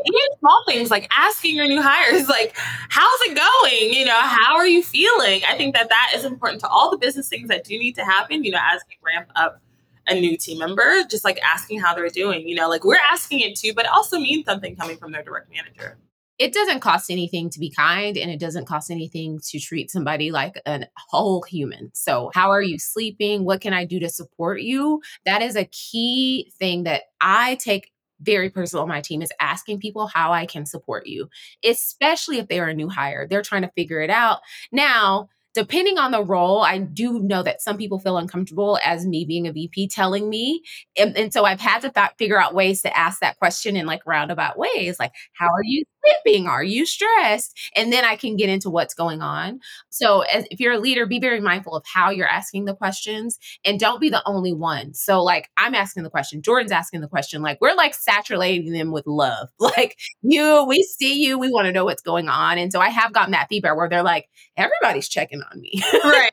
Even 0.07 0.37
small 0.39 0.63
things 0.67 0.91
like 0.91 1.09
asking 1.15 1.55
your 1.55 1.67
new 1.67 1.81
hires, 1.81 2.27
like, 2.27 2.53
how's 2.89 3.21
it 3.21 3.35
going? 3.35 3.93
You 3.93 4.05
know, 4.05 4.19
how 4.19 4.55
are 4.55 4.67
you 4.67 4.83
feeling? 4.83 5.41
I 5.47 5.55
think 5.57 5.73
that 5.73 5.89
that 5.89 6.11
is 6.13 6.25
important 6.25 6.61
to 6.61 6.67
all 6.67 6.91
the 6.91 6.97
business 6.97 7.27
things 7.27 7.47
that 7.47 7.63
do 7.63 7.79
need 7.79 7.95
to 7.95 8.05
happen, 8.05 8.43
you 8.43 8.51
know, 8.51 8.59
as 8.61 8.81
we 8.87 8.97
ramp 9.03 9.29
up 9.35 9.61
a 10.07 10.13
new 10.13 10.37
team 10.37 10.59
member, 10.59 11.03
just 11.09 11.23
like 11.23 11.39
asking 11.41 11.79
how 11.79 11.95
they're 11.95 12.09
doing. 12.09 12.47
You 12.47 12.55
know, 12.55 12.69
like 12.69 12.83
we're 12.83 12.99
asking 13.11 13.39
it 13.39 13.57
too, 13.57 13.73
but 13.73 13.85
it 13.85 13.91
also 13.91 14.19
means 14.19 14.45
something 14.45 14.75
coming 14.75 14.97
from 14.97 15.11
their 15.11 15.23
direct 15.23 15.49
manager 15.49 15.97
it 16.37 16.53
doesn't 16.53 16.81
cost 16.81 17.09
anything 17.09 17.49
to 17.49 17.59
be 17.59 17.71
kind 17.71 18.17
and 18.17 18.29
it 18.29 18.39
doesn't 18.39 18.65
cost 18.65 18.91
anything 18.91 19.39
to 19.49 19.59
treat 19.59 19.89
somebody 19.89 20.31
like 20.31 20.61
a 20.65 20.85
whole 21.09 21.43
human. 21.43 21.91
So, 21.93 22.31
how 22.33 22.51
are 22.51 22.61
you 22.61 22.77
sleeping? 22.77 23.45
What 23.45 23.61
can 23.61 23.73
I 23.73 23.85
do 23.85 23.99
to 23.99 24.09
support 24.09 24.61
you? 24.61 25.01
That 25.25 25.41
is 25.41 25.55
a 25.55 25.65
key 25.65 26.51
thing 26.59 26.83
that 26.83 27.03
I 27.21 27.55
take 27.55 27.91
very 28.21 28.49
personal 28.49 28.83
on 28.83 28.89
my 28.89 29.01
team 29.01 29.21
is 29.21 29.31
asking 29.39 29.79
people 29.79 30.07
how 30.07 30.31
I 30.31 30.45
can 30.45 30.65
support 30.65 31.05
you, 31.05 31.29
especially 31.63 32.39
if 32.39 32.47
they're 32.47 32.67
a 32.67 32.73
new 32.73 32.89
hire. 32.89 33.27
They're 33.27 33.41
trying 33.41 33.63
to 33.63 33.71
figure 33.75 34.01
it 34.01 34.09
out. 34.09 34.39
Now, 34.71 35.29
depending 35.55 35.97
on 35.97 36.11
the 36.11 36.23
role, 36.23 36.61
I 36.61 36.79
do 36.79 37.19
know 37.19 37.41
that 37.41 37.61
some 37.61 37.77
people 37.77 37.97
feel 37.97 38.17
uncomfortable 38.17 38.77
as 38.83 39.05
me 39.05 39.23
being 39.25 39.47
a 39.47 39.53
VP 39.53 39.87
telling 39.87 40.29
me. 40.29 40.61
And, 40.97 41.17
and 41.17 41.31
so 41.33 41.45
I've 41.45 41.61
had 41.61 41.79
to 41.81 41.89
th- 41.89 42.09
figure 42.19 42.39
out 42.39 42.53
ways 42.53 42.81
to 42.81 42.95
ask 42.95 43.21
that 43.21 43.39
question 43.39 43.77
in 43.77 43.85
like 43.85 44.01
roundabout 44.05 44.57
ways, 44.57 44.99
like, 44.99 45.13
how 45.33 45.47
are 45.47 45.63
you 45.63 45.85
sleeping? 46.03 46.47
Are 46.47 46.63
you 46.63 46.85
stressed? 46.85 47.57
And 47.75 47.91
then 47.91 48.03
I 48.03 48.17
can 48.17 48.35
get 48.35 48.49
into 48.49 48.69
what's 48.69 48.93
going 48.93 49.21
on. 49.21 49.61
So 49.89 50.21
as, 50.21 50.45
if 50.51 50.59
you're 50.59 50.73
a 50.73 50.79
leader, 50.79 51.05
be 51.05 51.19
very 51.19 51.39
mindful 51.39 51.73
of 51.73 51.85
how 51.85 52.09
you're 52.09 52.27
asking 52.27 52.65
the 52.65 52.75
questions 52.75 53.39
and 53.63 53.79
don't 53.79 54.01
be 54.01 54.09
the 54.09 54.21
only 54.27 54.53
one. 54.53 54.93
So 54.93 55.23
like 55.23 55.49
I'm 55.57 55.73
asking 55.73 56.03
the 56.03 56.09
question, 56.09 56.41
Jordan's 56.41 56.73
asking 56.73 56.99
the 56.99 57.07
question, 57.07 57.41
like 57.41 57.59
we're 57.61 57.75
like 57.75 57.93
saturating 57.95 58.73
them 58.73 58.91
with 58.91 59.07
love. 59.07 59.49
Like 59.75 59.97
you, 60.21 60.63
we 60.67 60.83
see 60.83 61.25
you, 61.25 61.39
we 61.39 61.49
want 61.49 61.65
to 61.65 61.71
know 61.71 61.85
what's 61.85 62.01
going 62.01 62.29
on. 62.29 62.59
And 62.59 62.71
so 62.71 62.79
I 62.79 62.89
have 62.89 63.11
gotten 63.11 63.31
that 63.31 63.47
feedback 63.49 63.75
where 63.75 63.89
they're 63.89 64.03
like, 64.03 64.29
everybody's 64.55 65.09
checking 65.09 65.41
on 65.51 65.61
me. 65.61 65.81
Right. 66.03 66.31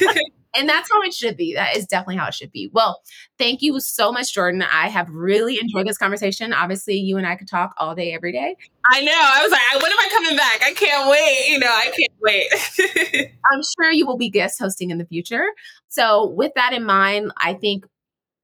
and 0.56 0.68
that's 0.68 0.90
how 0.90 1.02
it 1.02 1.12
should 1.12 1.36
be. 1.36 1.54
That 1.54 1.76
is 1.76 1.86
definitely 1.86 2.16
how 2.16 2.28
it 2.28 2.34
should 2.34 2.50
be. 2.50 2.70
Well, 2.72 3.00
thank 3.38 3.62
you 3.62 3.78
so 3.80 4.10
much, 4.10 4.32
Jordan. 4.34 4.62
I 4.62 4.88
have 4.88 5.08
really 5.10 5.58
enjoyed 5.60 5.86
this 5.86 5.98
conversation. 5.98 6.52
Obviously, 6.52 6.96
you 6.96 7.16
and 7.18 7.26
I 7.26 7.36
could 7.36 7.48
talk 7.48 7.74
all 7.78 7.94
day, 7.94 8.14
every 8.14 8.32
day. 8.32 8.56
I 8.90 9.02
know. 9.02 9.12
I 9.12 9.42
was 9.42 9.52
like, 9.52 9.82
when 9.82 9.92
am 9.92 9.98
I 9.98 10.08
coming 10.12 10.36
back? 10.36 10.62
I 10.64 10.72
can't 10.72 11.10
wait. 11.10 11.48
You 11.48 11.58
know, 11.58 11.66
I 11.66 11.92
can't 11.96 12.12
wait. 12.20 13.30
I'm 13.52 13.60
sure 13.78 13.92
you 13.92 14.06
will 14.06 14.18
be 14.18 14.30
guest 14.30 14.58
hosting 14.58 14.90
in 14.90 14.98
the 14.98 15.06
future. 15.06 15.44
So, 15.88 16.26
with 16.30 16.52
that 16.56 16.72
in 16.72 16.84
mind, 16.84 17.32
I 17.36 17.54
think 17.54 17.86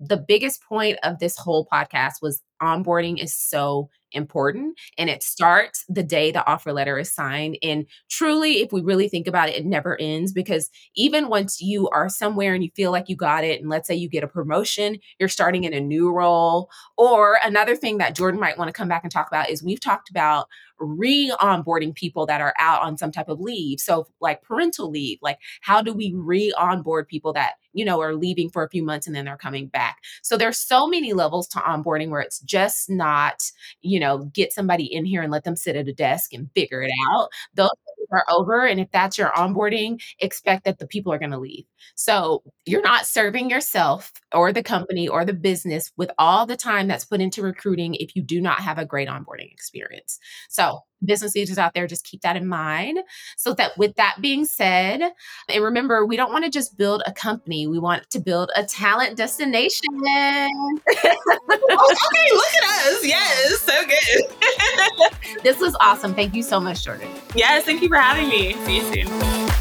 the 0.00 0.16
biggest 0.16 0.62
point 0.64 0.98
of 1.02 1.18
this 1.18 1.36
whole 1.38 1.66
podcast 1.72 2.14
was 2.20 2.42
onboarding 2.60 3.22
is 3.22 3.34
so 3.34 3.88
important 4.14 4.78
and 4.98 5.10
it 5.10 5.22
starts 5.22 5.84
the 5.88 6.02
day 6.02 6.30
the 6.30 6.46
offer 6.46 6.72
letter 6.72 6.98
is 6.98 7.12
signed 7.12 7.56
and 7.62 7.86
truly 8.10 8.60
if 8.60 8.72
we 8.72 8.80
really 8.80 9.08
think 9.08 9.26
about 9.26 9.48
it 9.48 9.56
it 9.56 9.66
never 9.66 10.00
ends 10.00 10.32
because 10.32 10.70
even 10.94 11.28
once 11.28 11.60
you 11.60 11.88
are 11.90 12.08
somewhere 12.08 12.54
and 12.54 12.64
you 12.64 12.70
feel 12.74 12.90
like 12.90 13.08
you 13.08 13.16
got 13.16 13.44
it 13.44 13.60
and 13.60 13.70
let's 13.70 13.86
say 13.88 13.94
you 13.94 14.08
get 14.08 14.24
a 14.24 14.28
promotion 14.28 14.98
you're 15.18 15.28
starting 15.28 15.64
in 15.64 15.72
a 15.72 15.80
new 15.80 16.12
role 16.12 16.70
or 16.96 17.38
another 17.44 17.76
thing 17.76 17.98
that 17.98 18.14
Jordan 18.14 18.40
might 18.40 18.58
want 18.58 18.68
to 18.68 18.72
come 18.72 18.88
back 18.88 19.02
and 19.02 19.12
talk 19.12 19.28
about 19.28 19.50
is 19.50 19.62
we've 19.62 19.80
talked 19.80 20.10
about 20.10 20.46
re-onboarding 20.78 21.94
people 21.94 22.26
that 22.26 22.40
are 22.40 22.54
out 22.58 22.82
on 22.82 22.96
some 22.96 23.12
type 23.12 23.28
of 23.28 23.40
leave. 23.40 23.78
So 23.78 24.08
like 24.20 24.42
parental 24.42 24.90
leave 24.90 25.18
like 25.22 25.38
how 25.60 25.82
do 25.82 25.92
we 25.92 26.12
re-onboard 26.14 27.08
people 27.08 27.32
that 27.34 27.54
you 27.72 27.84
know 27.84 28.00
are 28.00 28.14
leaving 28.14 28.50
for 28.50 28.64
a 28.64 28.68
few 28.70 28.82
months 28.84 29.06
and 29.06 29.14
then 29.16 29.24
they're 29.24 29.36
coming 29.36 29.66
back. 29.68 29.98
So 30.22 30.36
there's 30.36 30.58
so 30.58 30.86
many 30.86 31.12
levels 31.12 31.48
to 31.48 31.58
onboarding 31.58 32.10
where 32.10 32.20
it's 32.20 32.40
just 32.40 32.90
not 32.90 33.42
you 33.80 34.00
know 34.00 34.18
get 34.34 34.52
somebody 34.52 34.84
in 34.84 35.04
here 35.04 35.22
and 35.22 35.32
let 35.32 35.44
them 35.44 35.56
sit 35.56 35.76
at 35.76 35.88
a 35.88 35.92
desk 35.92 36.32
and 36.32 36.50
figure 36.54 36.82
it 36.82 36.90
out. 37.12 37.28
Those 37.54 37.70
are 38.12 38.24
over 38.30 38.66
and 38.66 38.78
if 38.80 38.90
that's 38.92 39.16
your 39.16 39.30
onboarding 39.30 40.00
expect 40.20 40.64
that 40.64 40.78
the 40.78 40.86
people 40.86 41.12
are 41.12 41.18
going 41.18 41.30
to 41.30 41.38
leave. 41.38 41.64
So 41.94 42.42
you're 42.66 42.82
not 42.82 43.06
serving 43.06 43.50
yourself 43.50 44.12
or 44.32 44.52
the 44.52 44.62
company 44.62 45.08
or 45.08 45.24
the 45.24 45.32
business 45.32 45.90
with 45.96 46.10
all 46.18 46.46
the 46.46 46.56
time 46.56 46.88
that's 46.88 47.04
put 47.04 47.20
into 47.20 47.42
recruiting 47.42 47.94
if 47.94 48.14
you 48.14 48.22
do 48.22 48.40
not 48.40 48.60
have 48.60 48.78
a 48.78 48.84
great 48.84 49.08
onboarding 49.08 49.50
experience. 49.52 50.18
So, 50.48 50.80
business 51.04 51.34
leaders 51.34 51.58
out 51.58 51.74
there, 51.74 51.86
just 51.86 52.04
keep 52.04 52.20
that 52.22 52.36
in 52.36 52.46
mind. 52.46 52.98
So, 53.36 53.54
that 53.54 53.76
with 53.76 53.94
that 53.96 54.16
being 54.20 54.44
said, 54.44 55.02
and 55.48 55.64
remember, 55.64 56.04
we 56.06 56.16
don't 56.16 56.32
want 56.32 56.44
to 56.44 56.50
just 56.50 56.76
build 56.76 57.02
a 57.06 57.12
company, 57.12 57.66
we 57.66 57.78
want 57.78 58.08
to 58.10 58.20
build 58.20 58.50
a 58.56 58.64
talent 58.64 59.16
destination. 59.16 59.88
oh, 59.94 60.78
okay, 60.94 62.28
look 62.32 62.54
at 62.56 62.64
us. 62.64 63.06
Yes, 63.06 63.60
so 63.60 63.82
good. 63.86 65.42
this 65.42 65.60
was 65.60 65.76
awesome. 65.80 66.14
Thank 66.14 66.34
you 66.34 66.42
so 66.42 66.60
much, 66.60 66.84
Jordan. 66.84 67.08
Yes, 67.34 67.64
thank 67.64 67.82
you 67.82 67.88
for 67.88 67.96
having 67.96 68.28
me. 68.28 68.54
See 68.64 68.76
you 68.76 69.06
soon. 69.06 69.51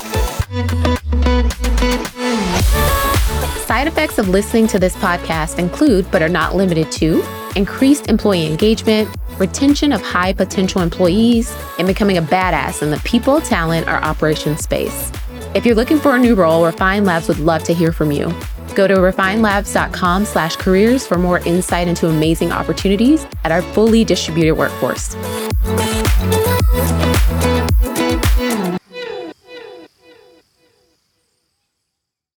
Side 3.71 3.88
effects 3.88 4.17
of 4.17 4.27
listening 4.27 4.67
to 4.67 4.79
this 4.79 4.97
podcast 4.97 5.57
include, 5.57 6.12
but 6.12 6.21
are 6.21 6.27
not 6.27 6.57
limited 6.57 6.91
to, 6.91 7.23
increased 7.55 8.10
employee 8.10 8.45
engagement, 8.45 9.07
retention 9.38 9.93
of 9.93 10.01
high 10.01 10.34
potential 10.34 10.81
employees, 10.81 11.55
and 11.79 11.88
becoming 11.88 12.17
a 12.17 12.21
badass 12.21 12.84
in 12.84 12.91
the 12.91 12.99
people, 13.05 13.39
talent, 13.39 13.88
or 13.88 13.91
operations 13.91 14.60
space. 14.60 15.10
If 15.55 15.65
you're 15.65 15.73
looking 15.73 15.99
for 15.99 16.17
a 16.17 16.19
new 16.19 16.36
role, 16.36 16.65
Refine 16.65 17.05
Labs 17.05 17.29
would 17.29 17.39
love 17.39 17.63
to 17.63 17.73
hear 17.73 17.93
from 17.93 18.12
you. 18.12 18.25
Go 18.75 18.89
to 18.89 18.95
refinelabs.com 18.95 20.25
slash 20.25 20.57
careers 20.57 21.07
for 21.07 21.17
more 21.17 21.39
insight 21.39 21.88
into 21.88 22.10
amazing 22.10 22.51
opportunities 22.51 23.25
at 23.45 23.53
our 23.53 23.62
fully 23.62 24.03
distributed 24.03 24.55
workforce. 24.55 25.15